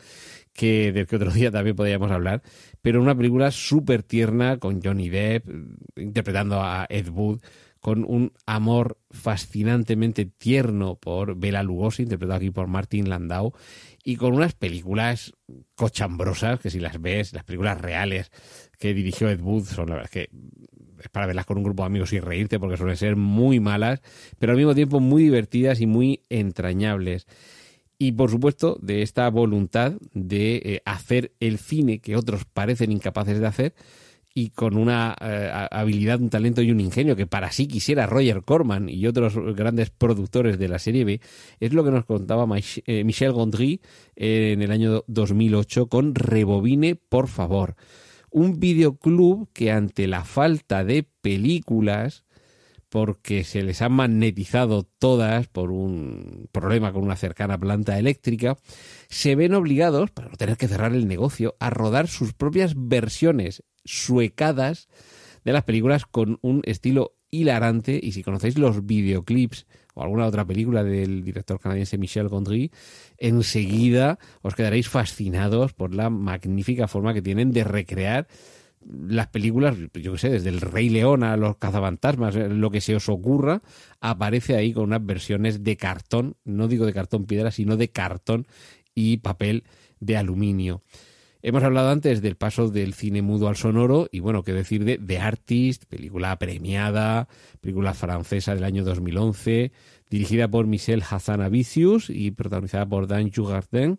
[0.52, 2.42] que del que otro día también podríamos hablar,
[2.82, 5.48] pero una película súper tierna con Johnny Depp
[5.94, 7.38] interpretando a Ed Wood,
[7.84, 13.52] con un amor fascinantemente tierno por Bela Lugosi, interpretado aquí por Martin Landau,
[14.04, 15.32] y con unas películas
[15.74, 18.30] cochambrosas que si las ves, las películas reales
[18.78, 20.28] que dirigió Ed Wood son la verdad que
[21.00, 24.00] es para verlas con un grupo de amigos y reírte porque suelen ser muy malas,
[24.38, 27.26] pero al mismo tiempo muy divertidas y muy entrañables.
[27.98, 33.38] Y por supuesto, de esta voluntad de eh, hacer el cine que otros parecen incapaces
[33.38, 33.74] de hacer,
[34.36, 38.42] y con una eh, habilidad, un talento y un ingenio que para sí quisiera Roger
[38.42, 41.20] Corman y otros grandes productores de la serie B,
[41.60, 43.80] es lo que nos contaba eh, Michel Gondry
[44.16, 47.76] en el año 2008 con Rebobine, por favor.
[48.30, 52.24] Un videoclub que ante la falta de películas,
[52.88, 58.56] porque se les han magnetizado todas por un problema con una cercana planta eléctrica,
[59.08, 63.62] se ven obligados, para no tener que cerrar el negocio, a rodar sus propias versiones
[63.84, 64.88] suecadas
[65.44, 70.44] de las películas con un estilo hilarante y si conocéis los videoclips o alguna otra
[70.44, 72.70] película del director canadiense Michel Gondry,
[73.18, 78.26] enseguida os quedaréis fascinados por la magnífica forma que tienen de recrear
[78.86, 82.80] las películas, yo que sé, desde el Rey León a los cazafantasmas, eh, lo que
[82.80, 83.62] se os ocurra,
[84.00, 88.46] aparece ahí con unas versiones de cartón, no digo de cartón piedra, sino de cartón
[88.94, 89.64] y papel
[90.00, 90.82] de aluminio.
[91.46, 94.96] Hemos hablado antes del paso del cine mudo al sonoro y bueno, qué decir de
[94.96, 97.28] The Artist, película premiada,
[97.60, 99.70] película francesa del año 2011,
[100.08, 103.98] dirigida por Michel Hazanavicius y protagonizada por Dan Jugardin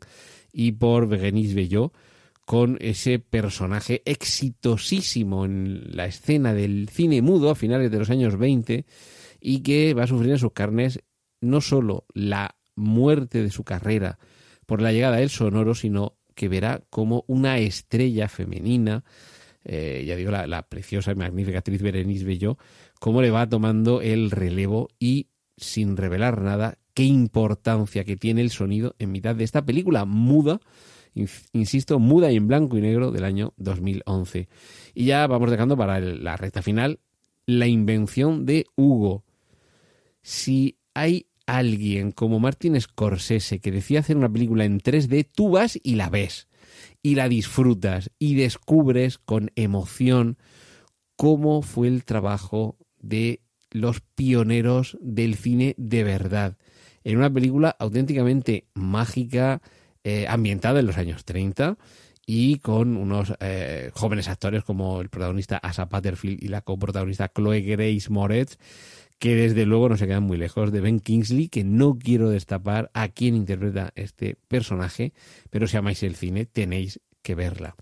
[0.51, 1.93] y por Bérénice Bellot
[2.47, 8.39] con ese personaje exitosísimo en la escena del cine mudo a finales de los años
[8.39, 8.86] 20
[9.39, 10.99] y que va a sufrir en sus carnes
[11.41, 14.17] no solo la muerte de su carrera
[14.65, 19.04] por la llegada del sonoro, sino que verá como una estrella femenina,
[19.63, 22.58] eh, ya digo, la, preciosa y magnífica actriz Berenice Bello,
[23.00, 28.52] cómo le va tomando el relevo y, sin revelar nada, qué importancia que tiene el
[28.52, 30.60] sonido en mitad de esta película muda,
[31.54, 34.48] insisto, muda y en blanco y negro del año 2011.
[34.93, 37.00] Y ya vamos dejando para la recta final
[37.45, 39.24] la invención de Hugo.
[40.21, 45.79] Si hay alguien como Martin Scorsese que decía hacer una película en 3D, tú vas
[45.81, 46.47] y la ves
[47.01, 50.38] y la disfrutas y descubres con emoción
[51.15, 56.58] cómo fue el trabajo de los pioneros del cine de verdad.
[57.03, 59.62] En una película auténticamente mágica,
[60.03, 61.77] eh, ambientada en los años 30
[62.25, 67.62] y con unos eh, jóvenes actores como el protagonista Asa Patterfield y la coprotagonista Chloe
[67.62, 68.58] Grace Moretz
[69.19, 72.91] que desde luego no se quedan muy lejos de Ben Kingsley, que no quiero destapar
[72.93, 75.13] a quién interpreta este personaje,
[75.49, 77.75] pero si amáis el cine tenéis que verla.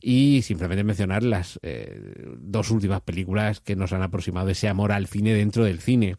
[0.00, 5.06] Y simplemente mencionar las eh, dos últimas películas que nos han aproximado ese amor al
[5.06, 6.16] cine dentro del cine.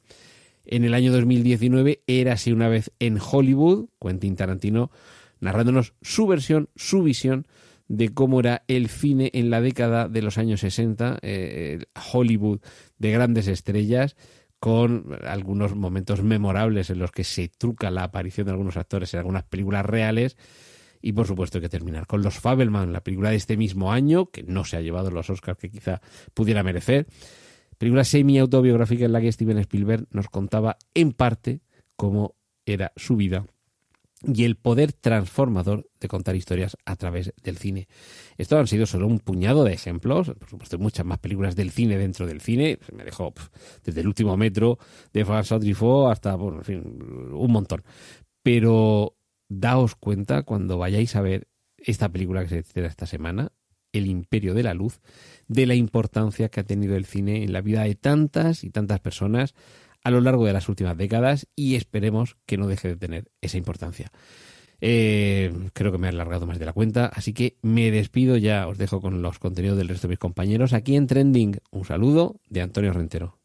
[0.65, 4.91] En el año 2019, era así una vez en Hollywood, Quentin Tarantino
[5.41, 7.47] narrándonos su versión, su visión
[7.87, 11.79] de cómo era el cine en la década de los años 60, eh,
[12.13, 12.61] Hollywood
[12.99, 14.15] de grandes estrellas,
[14.61, 19.17] con algunos momentos memorables en los que se truca la aparición de algunos actores en
[19.17, 20.37] algunas películas reales.
[21.01, 24.27] Y por supuesto hay que terminar con Los Fabelman, la película de este mismo año,
[24.27, 25.99] que no se ha llevado los Oscars que quizá
[26.35, 27.07] pudiera merecer.
[27.79, 31.61] Película semi-autobiográfica en la que Steven Spielberg nos contaba en parte
[31.95, 33.47] cómo era su vida
[34.23, 37.87] y el poder transformador de contar historias a través del cine.
[38.37, 41.71] Esto han sido solo un puñado de ejemplos, por supuesto hay muchas más películas del
[41.71, 43.33] cine dentro del cine, me dejó
[43.83, 44.77] desde el último metro
[45.13, 46.83] de François Truffaut hasta, en fin,
[47.31, 47.83] un montón.
[48.43, 49.15] Pero
[49.49, 53.51] daos cuenta cuando vayáis a ver esta película que se estrena esta semana,
[53.91, 55.01] El Imperio de la Luz,
[55.47, 58.99] de la importancia que ha tenido el cine en la vida de tantas y tantas
[58.99, 59.55] personas
[60.03, 63.57] a lo largo de las últimas décadas y esperemos que no deje de tener esa
[63.57, 64.11] importancia.
[64.83, 68.67] Eh, creo que me he alargado más de la cuenta, así que me despido ya,
[68.67, 71.59] os dejo con los contenidos del resto de mis compañeros aquí en Trending.
[71.69, 73.37] Un saludo de Antonio Rentero.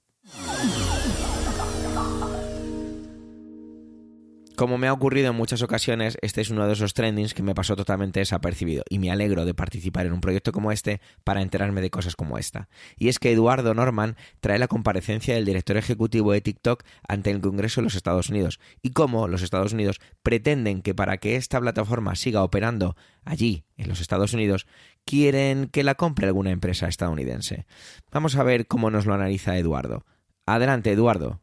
[4.57, 7.55] Como me ha ocurrido en muchas ocasiones, este es uno de esos trendings que me
[7.55, 11.83] pasó totalmente desapercibido y me alegro de participar en un proyecto como este para enterarme
[11.83, 12.71] de cosas como esta.
[12.97, 17.43] Y es que Eduardo Norman trae la comparecencia del director ejecutivo de TikTok ante el
[17.43, 21.61] Congreso de los Estados Unidos y cómo los Estados Unidos pretenden que para que esta
[21.61, 24.67] plataforma siga operando allí, en los Estados Unidos,
[25.05, 27.67] quieren que la compre alguna empresa estadounidense.
[28.11, 30.07] Vamos a ver cómo nos lo analiza Eduardo.
[30.47, 31.43] Adelante, Eduardo.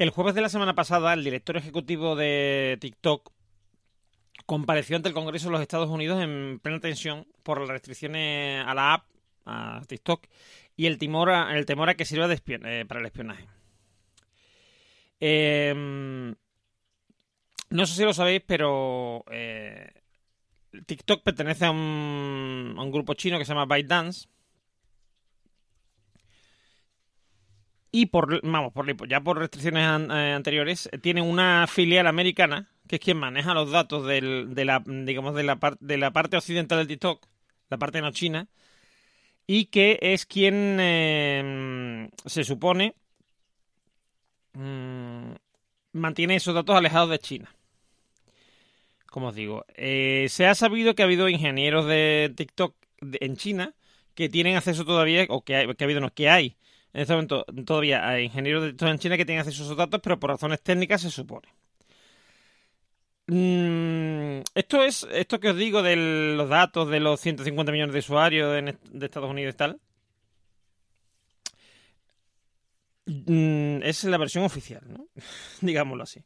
[0.00, 3.30] El jueves de la semana pasada, el director ejecutivo de TikTok
[4.46, 8.72] compareció ante el Congreso de los Estados Unidos en plena tensión por las restricciones a
[8.72, 9.04] la app
[9.44, 10.24] a TikTok
[10.74, 13.46] y el temor a, el a que sirva de para el espionaje.
[15.20, 16.34] Em,
[17.68, 19.22] no sé si lo sabéis, pero
[20.86, 24.30] TikTok pertenece a un, a un grupo chino que se llama ByteDance
[27.92, 33.00] y por vamos por ya por restricciones eh, anteriores tienen una filial americana que es
[33.02, 36.78] quien maneja los datos del, de la digamos de la parte de la parte occidental
[36.78, 37.26] del TikTok
[37.68, 38.48] la parte no china
[39.46, 42.94] y que es quien eh, se supone
[44.52, 45.32] mm,
[45.92, 47.54] mantiene esos datos alejados de China.
[49.06, 53.74] Como os digo eh, se ha sabido que ha habido ingenieros de TikTok en China
[54.14, 56.56] que tienen acceso todavía o que, que ha habido no que hay
[56.92, 60.00] en este momento todavía hay ingenieros de en China que tienen acceso a esos datos,
[60.02, 61.48] pero por razones técnicas se supone.
[63.26, 65.94] Mm, esto es esto que os digo de
[66.36, 69.80] los datos de los 150 millones de usuarios de, Estados Unidos y tal.
[73.06, 75.06] Mm, es la versión oficial, ¿no?
[75.60, 76.24] Digámoslo así.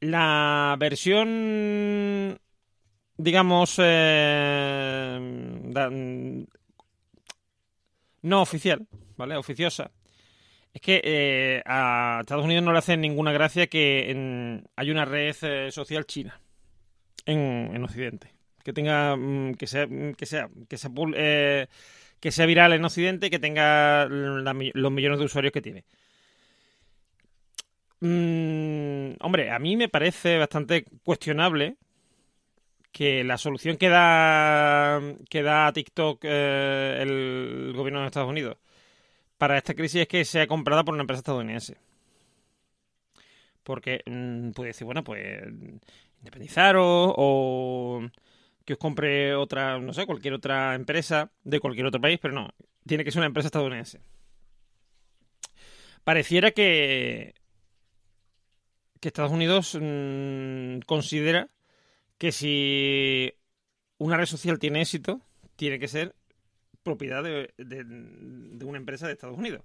[0.00, 2.38] La versión,
[3.16, 5.18] digamos, eh,
[8.24, 9.36] no oficial, ¿vale?
[9.36, 9.92] Oficiosa.
[10.72, 15.36] Es que eh, a Estados Unidos no le hace ninguna gracia que hay una red
[15.42, 16.40] eh, social china
[17.26, 18.32] en, Occidente.
[18.64, 19.14] Que tenga.
[19.14, 19.86] Mm, que sea.
[19.86, 20.48] Mm, que sea.
[20.68, 21.66] Que sea, eh,
[22.18, 25.84] que sea viral en Occidente y que tenga los millones de usuarios que tiene.
[28.00, 31.76] Mm, hombre, a mí me parece bastante cuestionable
[32.94, 38.56] que la solución que da, que da TikTok eh, el gobierno de Estados Unidos
[39.36, 41.76] para esta crisis es que sea comprada por una empresa estadounidense.
[43.64, 45.42] Porque mm, puede decir, bueno, pues
[46.20, 48.06] independizaros o
[48.64, 52.50] que os compre otra, no sé, cualquier otra empresa de cualquier otro país, pero no,
[52.86, 54.02] tiene que ser una empresa estadounidense.
[56.04, 57.34] Pareciera que,
[59.00, 61.48] que Estados Unidos mm, considera
[62.24, 63.34] que si
[63.98, 65.20] una red social tiene éxito,
[65.56, 66.14] tiene que ser
[66.82, 67.52] propiedad de,
[68.64, 69.62] una empresa de Estados Unidos.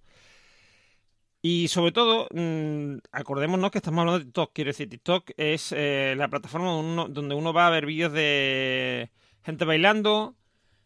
[1.42, 4.52] Y sobre todo, mm, acordémonos que estamos hablando de TikTok.
[4.54, 6.68] Quiero decir, TikTok es eh, la plataforma
[7.08, 9.10] donde uno, va a ver vídeos de
[9.42, 10.36] gente bailando,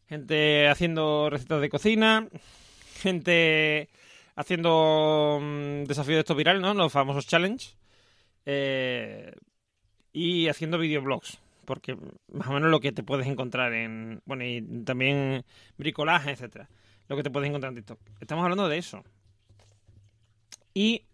[0.07, 2.29] gente haciendo recetas de cocina,
[3.01, 3.89] gente
[4.36, 6.75] haciendo mm, desafíos de estos virales, ¿no?
[6.75, 7.75] Los famosos challenge.
[8.45, 9.33] Eh,
[10.13, 11.97] y haciendo videoblogs porque
[12.32, 15.43] más o menos lo que te puedes encontrar en, bueno, y también
[15.78, 16.69] bricolaje, etcétera,
[17.08, 17.99] lo que te puedes encontrar en TikTok.
[18.19, 19.04] Estamos hablando de eso.
[20.73, 21.06] Y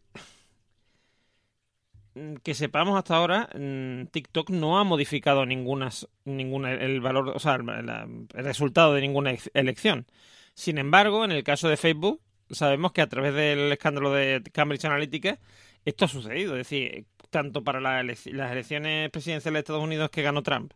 [2.15, 5.89] mm, que sepamos hasta ahora, mm, TikTok no ha modificado ninguna,
[6.25, 10.05] ninguna el valor, o sea, el, resultado de ninguna elección.
[10.53, 14.85] Sin embargo, en el caso de Facebook, sabemos que a través del escándalo de Cambridge
[14.85, 15.39] Analytica,
[15.85, 16.53] esto ha sucedido.
[16.53, 20.73] Es decir, tanto para las elecciones presidenciales de Estados Unidos que ganó Trump,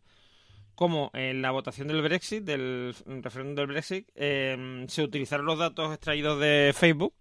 [0.76, 5.94] como en la votación del Brexit, del referéndum del Brexit, em, se utilizaron los datos
[5.94, 7.14] extraídos de Facebook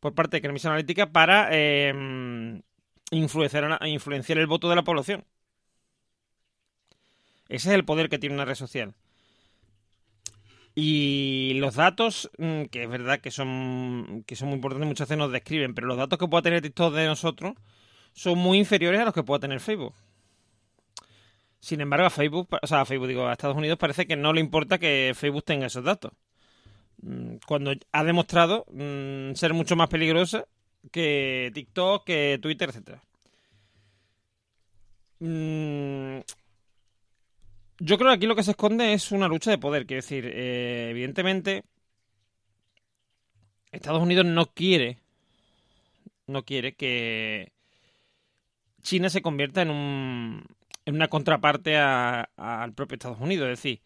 [0.00, 2.62] por parte de Cambridge Analytica para em,
[3.10, 5.24] influenciar, influenciar el voto de la población.
[7.48, 8.94] Ese es el poder que tiene una red social.
[10.74, 15.18] Y los datos, mm, que es verdad que son, que son muy importantes, muchas veces
[15.18, 17.54] nos describen, pero los datos que pueda tener TikTok de nosotros
[18.18, 19.94] son muy inferiores a los que pueda tener Facebook.
[21.60, 24.32] Sin embargo, a Facebook, o sea, a Facebook, digo, a Estados Unidos parece que no
[24.32, 26.12] le importa que Facebook tenga esos datos.
[27.02, 30.46] Mm, cuando ha demostrado mm, ser mucho más peligrosa
[30.90, 33.04] que TikTok, que Twitter, etcétera.
[35.20, 36.18] Mm,
[37.78, 39.86] yo creo que aquí lo que se esconde es una lucha de poder.
[39.86, 41.62] Quiero decir, eh, evidentemente,
[43.70, 44.98] Estados Unidos no quiere,
[46.26, 47.52] no quiere que
[48.82, 50.44] China se convierta en, un,
[50.84, 53.48] en una contraparte al propio Estados Unidos.
[53.50, 53.82] Es decir,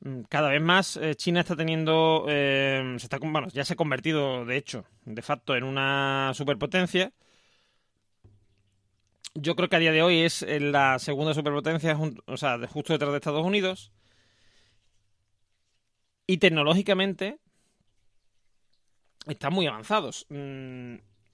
[0.00, 3.76] mm, cada vez más eh, China está teniendo, eh, se está, bueno, ya se ha
[3.76, 7.12] convertido, de hecho, de facto, en una superpotencia.
[9.34, 12.92] Yo creo que a día de hoy es eh, la segunda superpotencia, o sea, justo
[12.92, 13.92] detrás de Estados Unidos.
[16.26, 17.38] Y tecnológicamente
[19.26, 20.26] están muy avanzados.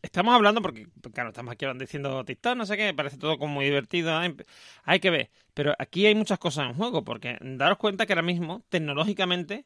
[0.03, 3.67] Estamos hablando porque, claro, estamos aquí diciendo TikTok, no sé qué, parece todo como muy
[3.67, 4.13] divertido,
[4.83, 5.31] hay que ver.
[5.55, 9.65] Pero aquí hay muchas cosas en juego, porque daros cuenta que ahora mismo, tecnológicamente,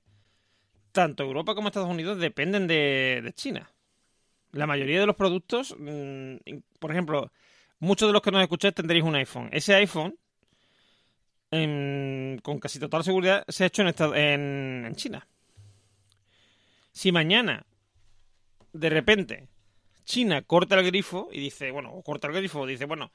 [0.92, 3.70] tanto Europa como Estados Unidos dependen de, China.
[4.52, 6.36] La mayoría de los productos, mm,
[6.80, 7.32] por ejemplo,
[7.78, 9.48] muchos de los que nos escucháis tendréis un iPhone.
[9.52, 10.18] Ese iPhone,
[11.50, 15.26] con casi total seguridad, se ha hecho en, en China.
[16.92, 17.64] Si mañana,
[18.74, 19.48] de repente,
[20.06, 23.10] China corta el grifo y dice, bueno, o corta el grifo, dice, bueno,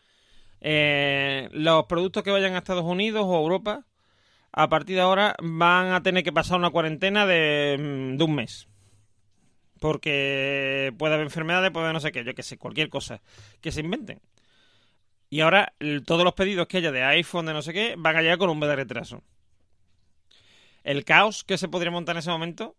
[0.59, 3.85] eh, los productos que vayan a Estados Unidos o Europa,
[4.51, 8.35] a partir de ahora van a tener que pasar una cuarentena de, mm, de un
[8.35, 8.67] mes.
[9.79, 13.21] Porque puede haber enfermedades, puede haber no sé qué, yo qué sé, cualquier cosa
[13.61, 14.21] que se inventen.
[15.29, 15.73] Y ahora
[16.05, 18.49] todos los pedidos que haya de iPhone, de no sé qué, van a llegar con
[18.49, 19.23] un mes de retraso.
[20.83, 22.75] El caos que se podría montar en ese momento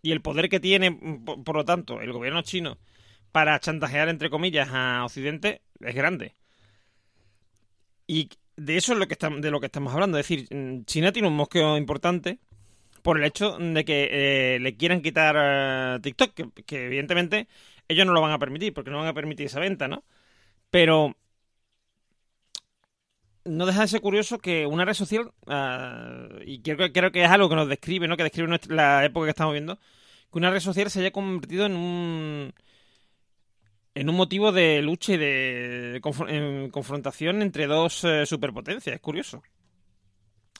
[0.00, 2.78] y el poder que tiene, mm, por lo tanto, el gobierno chino
[3.34, 6.36] para chantajear, entre comillas, a Occidente es grande.
[8.06, 10.18] Y de eso es lo que estamos, de lo que estamos hablando.
[10.18, 12.38] Es decir, mm, China tiene un mosqueo importante
[13.02, 14.08] por el hecho de que
[14.56, 16.34] eh, le quieran quitar eh, TikTok,
[16.66, 17.48] que, evidentemente
[17.88, 20.04] ellos no lo van a permitir, porque no van a permitir esa venta, ¿no?
[20.70, 21.16] Pero
[23.44, 27.24] no deja de ser curioso que una red social, ah, y creo, que- creo que
[27.24, 28.16] es algo que nos describe, ¿no?
[28.16, 31.76] Que describe la época que estamos viendo, que una red social se haya convertido en
[31.76, 32.54] un
[33.94, 38.96] en un motivo de lucha y de en confrontación entre dos eh, superpotencias.
[38.96, 39.42] Es curioso.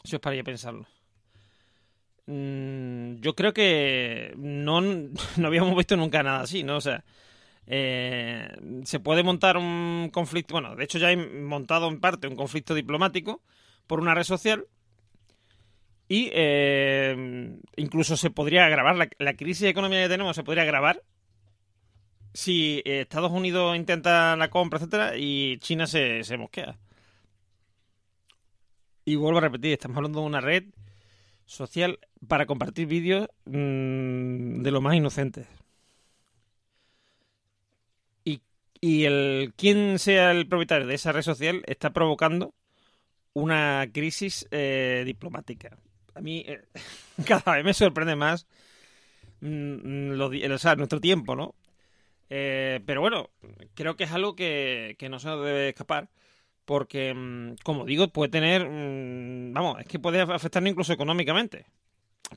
[0.05, 0.87] Si os pararía a pensarlo.
[2.27, 4.81] Mm, yo creo que no,
[5.37, 6.77] no habíamos visto nunca nada así, ¿no?
[6.77, 7.05] O sea,
[7.67, 8.49] eh,
[8.85, 12.75] se puede montar un conflicto, bueno, de hecho ya hay montado en parte un conflicto
[12.75, 13.43] diplomático
[13.87, 14.67] por una red social
[16.09, 21.03] y eh, incluso se podría agravar, la, la crisis económica que tenemos se podría agravar
[22.35, 26.79] si eh, Estados Unidos intenta la compra, etcétera, y China se, se mosquea.
[29.05, 30.65] Y vuelvo a repetir, estamos hablando de una red
[31.47, 35.49] social para compartir vídeos mm, de lo más inocentes.
[38.25, 38.43] Y,
[38.81, 42.55] y el quien sea el propietario de esa red social está provocando
[43.35, 45.79] una crisis eh, diplomática.
[46.15, 46.65] A mí eh,
[47.27, 48.47] cada vez me sorprende más
[49.41, 51.55] mm, lo di- o nuestro tiempo, ¿no?
[52.31, 53.31] Eh, pero bueno,
[53.75, 56.09] creo que es algo que, que no se nos debe escapar.
[56.65, 58.69] Porque, mm, como digo, puede tener.
[58.69, 61.67] mm, Vamos, es que puede afectarnos incluso económicamente.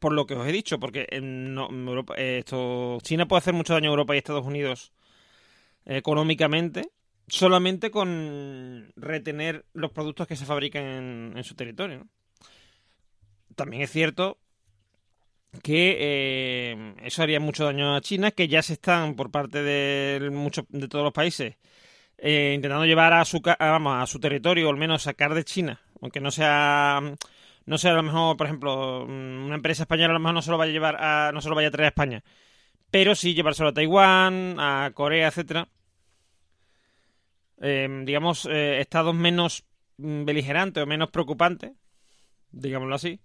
[0.01, 3.93] Por lo que os he dicho, porque eh, esto, China puede hacer mucho daño a
[3.93, 4.91] Europa y Estados Unidos
[5.87, 6.89] económicamente,
[7.27, 12.07] solamente con retener los productos que se fabrican en, su territorio.
[13.55, 14.37] También es cierto
[15.63, 20.29] que eh, eso haría mucho daño a China, que ya se están por parte de,
[20.29, 21.55] muchos de todos los países
[22.17, 25.43] eh, intentando llevar a su, a, vamos, a su territorio, o al menos sacar de
[25.43, 27.01] China, aunque no sea,
[27.65, 30.51] no sea a lo mejor, por ejemplo, una empresa española a lo mejor no se
[30.51, 32.23] lo vaya a llevar a, no se lo vaya a traer a España,
[32.91, 35.67] pero sí llevárselo a Taiwán, a Corea, etcétera.
[37.59, 39.65] Eh, digamos, eh, estados menos
[39.97, 41.71] mm, beligerantes o menos preocupantes,
[42.51, 43.19] digámoslo así.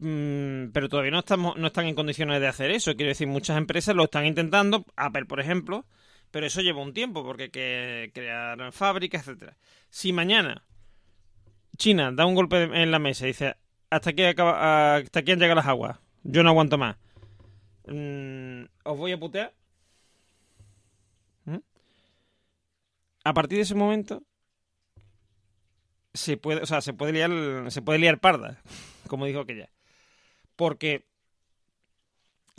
[0.00, 2.94] Mm, pero todavía no estamos no están en condiciones de hacer eso.
[2.96, 5.84] Quiero decir, muchas empresas lo están intentando, Apple, por ejemplo,
[6.30, 9.56] pero eso lleva un tiempo porque hay que crear fábricas, etcétera.
[9.90, 10.64] Si mañana
[11.76, 13.56] China da un golpe en la mesa y dice
[13.90, 16.96] hasta aquí acaba, hasta aquí han llegado las aguas, yo no aguanto más,
[17.86, 19.54] mm, os voy a putear.
[21.44, 21.58] ¿Mm?
[23.24, 24.22] A partir de ese momento
[26.14, 28.62] se puede, o sea, se puede liar, se puede liar parda,
[29.08, 29.68] como dijo aquella,
[30.56, 31.06] porque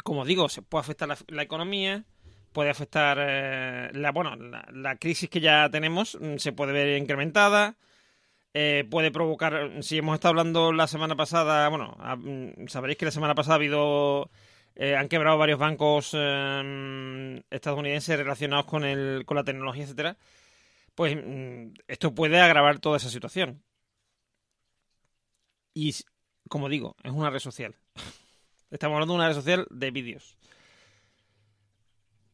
[0.03, 2.05] como digo, se puede afectar la, economía,
[2.53, 6.97] puede afectar eh, la bueno la, la crisis que ya tenemos mm, se puede ver
[6.97, 7.75] incrementada
[8.53, 13.11] eh, puede provocar si hemos estado hablando la semana pasada bueno mm, sabréis que la
[13.11, 14.29] semana pasada ha habido
[14.75, 20.17] eh, han quebrado varios bancos eh, estadounidenses relacionados con el con la tecnología etcétera
[20.95, 23.63] pues mm, esto puede agravar toda esa situación.
[25.73, 25.93] Y
[26.47, 27.75] como digo es una red social
[28.71, 30.37] estamos hablando de una red social de vídeos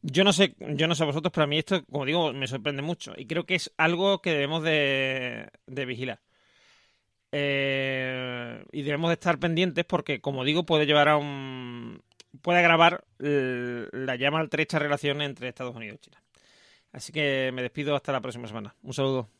[0.02, 2.82] yo no sé, yo no sé vosotros, pero a mí esto, como digo, me sorprende
[2.82, 3.14] mucho.
[3.16, 6.20] Y creo que es algo que debemos de, de vigilar.
[7.30, 12.02] Eh, y debemos de estar pendientes porque, como digo, puede llevar a un...
[12.42, 16.22] puede agravar la ya maltrecha relación entre Estados Unidos y China.
[16.92, 18.74] Así que me despido hasta la próxima semana.
[18.82, 19.30] Un saludo.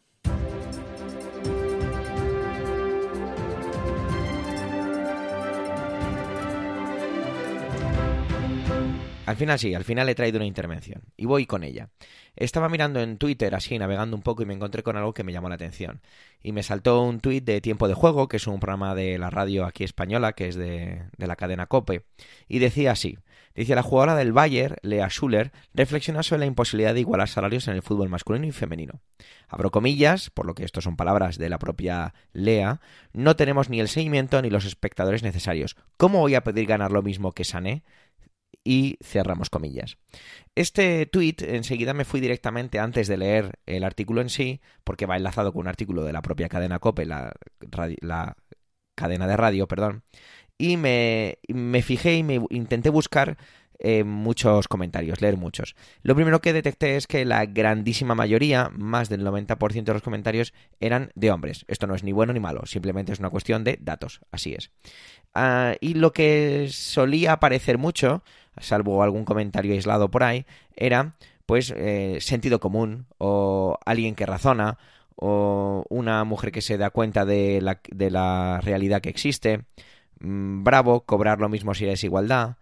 [9.24, 11.90] Al final sí, al final he traído una intervención y voy con ella.
[12.34, 15.32] Estaba mirando en Twitter así, navegando un poco y me encontré con algo que me
[15.32, 16.00] llamó la atención.
[16.42, 19.30] Y me saltó un tuit de Tiempo de Juego, que es un programa de la
[19.30, 22.04] radio aquí española, que es de, la cadena Cope,
[22.48, 23.18] y decía así.
[23.54, 27.74] Dice, la jugadora del Bayern, Lea Schuller, reflexiona sobre la imposibilidad de igualar salarios en
[27.74, 29.02] el fútbol masculino y femenino.
[29.46, 32.80] Abro comillas, por lo que esto son palabras de la propia Lea,
[33.12, 35.76] no tenemos ni el seguimiento ni los espectadores necesarios.
[35.98, 37.82] ¿Cómo voy a pedir ganar lo mismo que Sané?
[38.64, 39.98] Y cerramos comillas.
[40.54, 45.16] Este tweet enseguida me fui directamente antes de leer el artículo en sí, porque va
[45.16, 48.36] enlazado con un artículo de la propia cadena COPE, la,
[48.94, 50.04] cadena de radio, perdón,
[50.58, 53.36] y me, me fijé y me intenté buscar
[53.84, 55.74] eh, muchos comentarios, leer muchos.
[56.02, 60.54] Lo primero que detecté es que la grandísima mayoría, más del 90% de los comentarios,
[60.78, 61.64] eran de hombres.
[61.66, 64.70] Esto no es ni bueno ni malo, simplemente es una cuestión de datos, así es.
[65.34, 68.22] Ah, y lo que solía aparecer mucho,
[68.58, 70.46] salvo algún comentario aislado por ahí,
[70.76, 71.12] era
[71.46, 74.78] pues eh, sentido común o alguien que razona
[75.16, 79.64] o una mujer que se da cuenta de la, de la realidad que existe.
[80.20, 82.56] Mm, bravo, cobrar lo mismo si eres igualdad.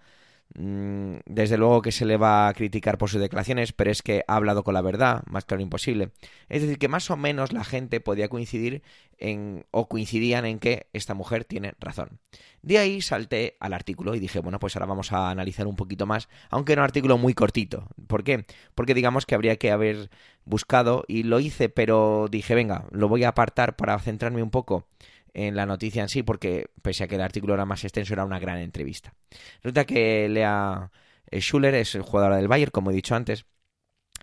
[0.55, 4.25] Mm, desde luego que se le va a criticar por sus declaraciones, pero es que
[4.27, 6.11] ha hablado con la verdad, más claro imposible.
[6.49, 8.83] Es decir, que más o menos la gente podía coincidir
[9.19, 12.19] en, o coincidían en que esta mujer tiene razón.
[12.63, 16.07] De ahí salté al artículo y dije, bueno, pues ahora vamos a analizar un poquito
[16.07, 17.87] más, aunque era un artículo muy cortito.
[18.09, 18.45] ¿Por qué?
[18.75, 20.11] Porque digamos que habría que haber
[20.45, 24.87] buscado y lo hice, pero dije, venga, lo voy a apartar para centrarme un poco
[25.35, 28.25] en la noticia en sí, porque pese a que el artículo era más extenso, era
[28.25, 29.15] una gran entrevista.
[29.63, 30.91] Resulta que Lea
[31.31, 33.47] eh, Schuller es el jugador del Bayern, como he dicho antes,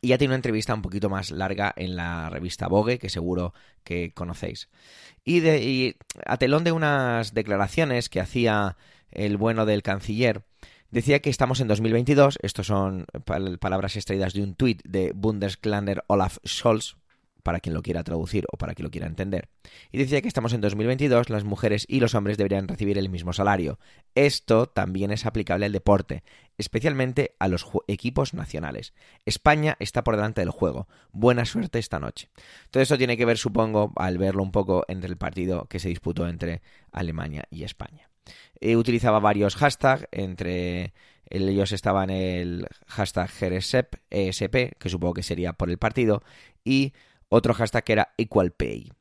[0.01, 3.53] y ya tiene una entrevista un poquito más larga en la revista Vogue, que seguro
[3.84, 4.70] que conocéis.
[5.24, 5.95] Y, de, y
[6.26, 8.78] a telón de unas declaraciones que hacía
[9.12, 10.45] el bueno del canciller,
[10.91, 13.08] decía que estamos en 2022, estos son
[13.60, 16.97] palabras extraídas de un tuit de Bundesklander Olaf Scholz,
[17.48, 19.48] para quien lo quiera traducir o para quien lo quiera entender.
[19.89, 23.32] Y decía que estamos en 2022, las mujeres y los hombres deberían recibir el mismo
[23.32, 23.80] salario.
[24.16, 26.26] Esto también es aplicable al deporte,
[26.58, 28.93] especialmente a los equipos nacionales.
[29.26, 30.89] España está por delante del juego.
[31.14, 32.28] Buena suerte esta noche.
[32.70, 35.88] Todo esto tiene que ver, supongo, al verlo un poco entre el partido que se
[35.88, 38.10] disputó entre Alemania y España.
[38.60, 40.91] Eh, utilizaba varios hashtags, entre
[41.30, 46.24] ellos estaban el hashtag GRSEP, ESP, que supongo que sería por el partido,
[46.66, 46.91] y
[47.30, 48.91] otro hashtag que era Equal Pay.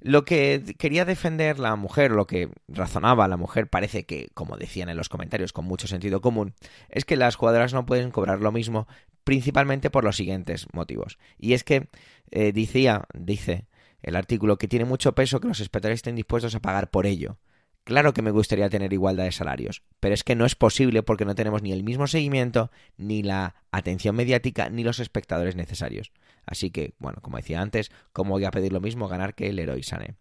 [0.00, 4.88] Lo que quería defender la mujer, lo que razonaba la mujer, parece que, como decían
[4.88, 6.54] en los comentarios con mucho sentido común,
[6.88, 8.88] es que las jugadoras no pueden cobrar lo mismo
[9.22, 11.18] principalmente por los siguientes motivos.
[11.38, 11.88] Y es que
[12.32, 13.68] eh, decía, dice
[14.02, 17.38] el artículo que tiene mucho peso que los espectadores estén dispuestos a pagar por ello.
[17.84, 21.24] Claro que me gustaría tener igualdad de salarios, pero es que no es posible porque
[21.24, 26.12] no tenemos ni el mismo seguimiento, ni la atención mediática, ni los espectadores necesarios.
[26.46, 29.58] Así que, bueno, como decía antes, ¿cómo voy a pedir lo mismo ganar que el
[29.58, 30.14] héroe Sané?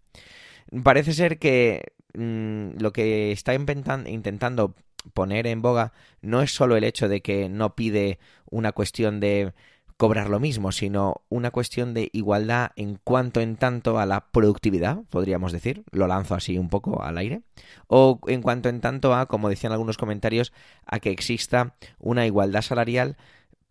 [0.84, 4.76] Parece ser que mm, lo que está intentando
[5.14, 8.20] poner en boga no es solo el hecho de que no pide
[8.50, 9.54] una cuestión de
[10.02, 15.04] cobrar lo mismo, sino una cuestión de igualdad en cuanto en tanto a la productividad,
[15.12, 17.44] podríamos decir, lo lanzo así un poco al aire,
[17.86, 20.54] o en cuanto en tanto a, como decían algunos comentarios,
[20.88, 23.16] a que exista una igualdad salarial,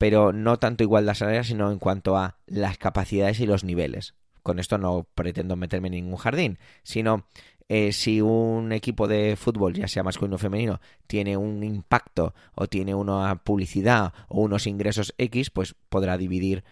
[0.01, 4.15] pero no tanto igualdad salarial, sino en cuanto a las capacidades y los niveles.
[4.43, 7.27] Con esto no pretendo meterme en ningún jardín, sino
[7.69, 12.67] eh, si un equipo de fútbol, ya sea masculino o femenino, tiene un impacto o
[12.67, 16.65] tiene una publicidad o unos ingresos X, pues podrá dividir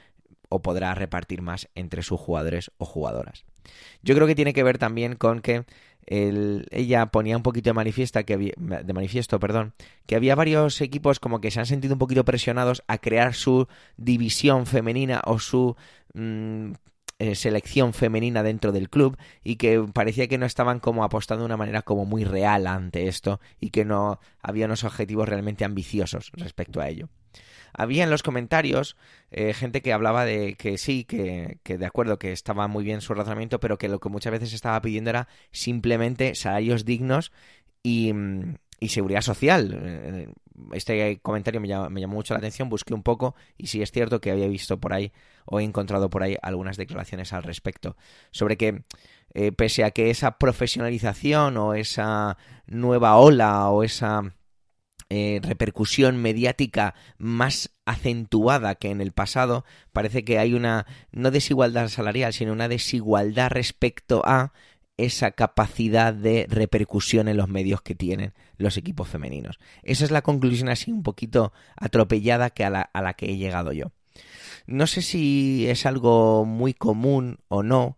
[0.49, 3.45] o podrá repartir más entre sus jugadores o jugadoras.
[4.03, 5.67] Yo creo que tiene que ver también con que
[6.11, 9.75] ella ponía un poquito de, manifiesta que de manifiesto perdón,
[10.07, 13.69] que había varios equipos como que se han sentido un poquito presionados a crear su
[13.97, 15.77] división femenina o su
[16.15, 16.73] mm,
[17.19, 21.47] eh, selección femenina dentro del club y que parecía que no estaban como apostando de
[21.47, 26.31] una manera como muy real ante esto y que no había unos objetivos realmente ambiciosos
[26.35, 27.09] respecto a ello.
[27.73, 28.97] Había en los comentarios
[29.31, 33.01] eh, gente que hablaba de que sí, que, que, de acuerdo, que estaba muy bien
[33.01, 37.33] su razonamiento, pero que lo que muchas veces estaba pidiendo era simplemente salarios dignos
[37.83, 39.79] y, mm, y seguridad social.
[39.83, 40.29] Eh,
[40.73, 44.31] este comentario me llamó, mucho la atención, busqué un poco y sí es cierto que
[44.31, 45.13] había visto por ahí
[45.45, 47.97] o he encontrado por ahí algunas declaraciones al respecto
[48.31, 48.83] sobre que
[49.35, 54.35] eh, pese a que esa profesionalización o esa nueva ola o esa
[55.11, 61.89] eh, repercusión mediática más acentuada que en el pasado, parece que hay una no desigualdad
[61.89, 64.53] salarial, sino una desigualdad respecto a
[64.99, 69.59] esa capacidad de repercusión en los medios que tienen los equipos femeninos.
[69.83, 73.37] Esa es la conclusión así un poquito atropellada que a, la, a la que he
[73.37, 73.93] llegado yo.
[74.67, 77.97] No sé si es algo muy común o no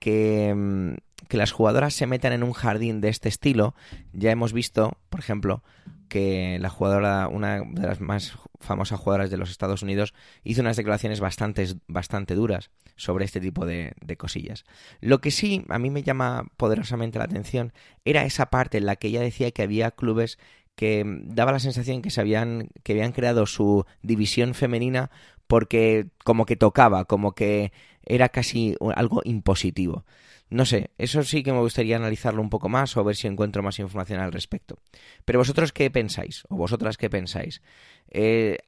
[0.00, 0.94] que, mm,
[1.28, 3.74] que las jugadoras se metan en un jardín de este estilo.
[4.12, 5.62] Ya hemos visto, por ejemplo,
[6.10, 10.12] que la jugadora, una de las más famosas jugadoras de los Estados Unidos,
[10.44, 14.64] hizo unas declaraciones bastante, bastante duras sobre este tipo de, cosillas.
[15.00, 17.72] Lo que sí a mí me llama poderosamente la atención
[18.04, 20.38] era esa parte en la que ella decía que había clubes
[20.74, 25.10] que daba la sensación que se habían, que habían creado su división femenina
[25.46, 27.72] porque como que tocaba, como que
[28.04, 30.04] era casi algo impositivo.
[30.50, 33.62] No sé, eso sí que me gustaría analizarlo un poco más o ver si encuentro
[33.62, 34.78] más información al respecto.
[35.24, 37.62] Pero vosotros qué pensáis, o vosotras qué pensáis.
[38.10, 38.58] Eh,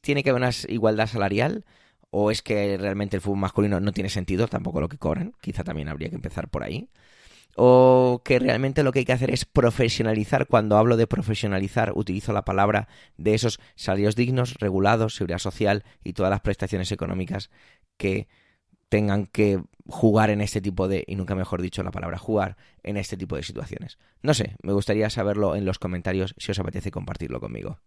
[0.00, 1.64] ¿Tiene que haber una igualdad salarial?
[2.10, 5.32] ¿O es que realmente el fútbol masculino no tiene sentido tampoco lo que cobran?
[5.40, 6.88] Quizá también habría que empezar por ahí.
[7.56, 10.48] O que realmente lo que hay que hacer es profesionalizar.
[10.48, 16.12] Cuando hablo de profesionalizar, utilizo la palabra de esos salarios dignos, regulados, seguridad social y
[16.12, 17.50] todas las prestaciones económicas
[17.96, 18.26] que
[18.90, 22.98] tengan que jugar en este tipo de, y nunca mejor dicho la palabra jugar, en
[22.98, 23.98] este tipo de situaciones.
[24.22, 27.78] No sé, me gustaría saberlo en los comentarios si os apetece compartirlo conmigo.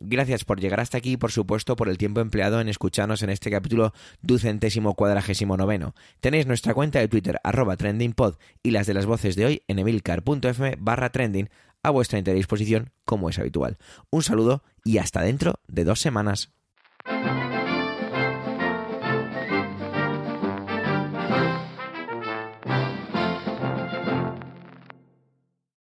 [0.00, 3.30] Gracias por llegar hasta aquí y por supuesto por el tiempo empleado en escucharnos en
[3.30, 5.94] este capítulo ducentésimo cuadragésimo noveno.
[6.20, 9.80] Tenéis nuestra cuenta de Twitter arroba trendingpod y las de las voces de hoy en
[9.80, 11.48] emilcar.fm barra trending
[11.82, 13.78] a vuestra entera disposición como es habitual.
[14.10, 16.52] Un saludo y hasta dentro de dos semanas.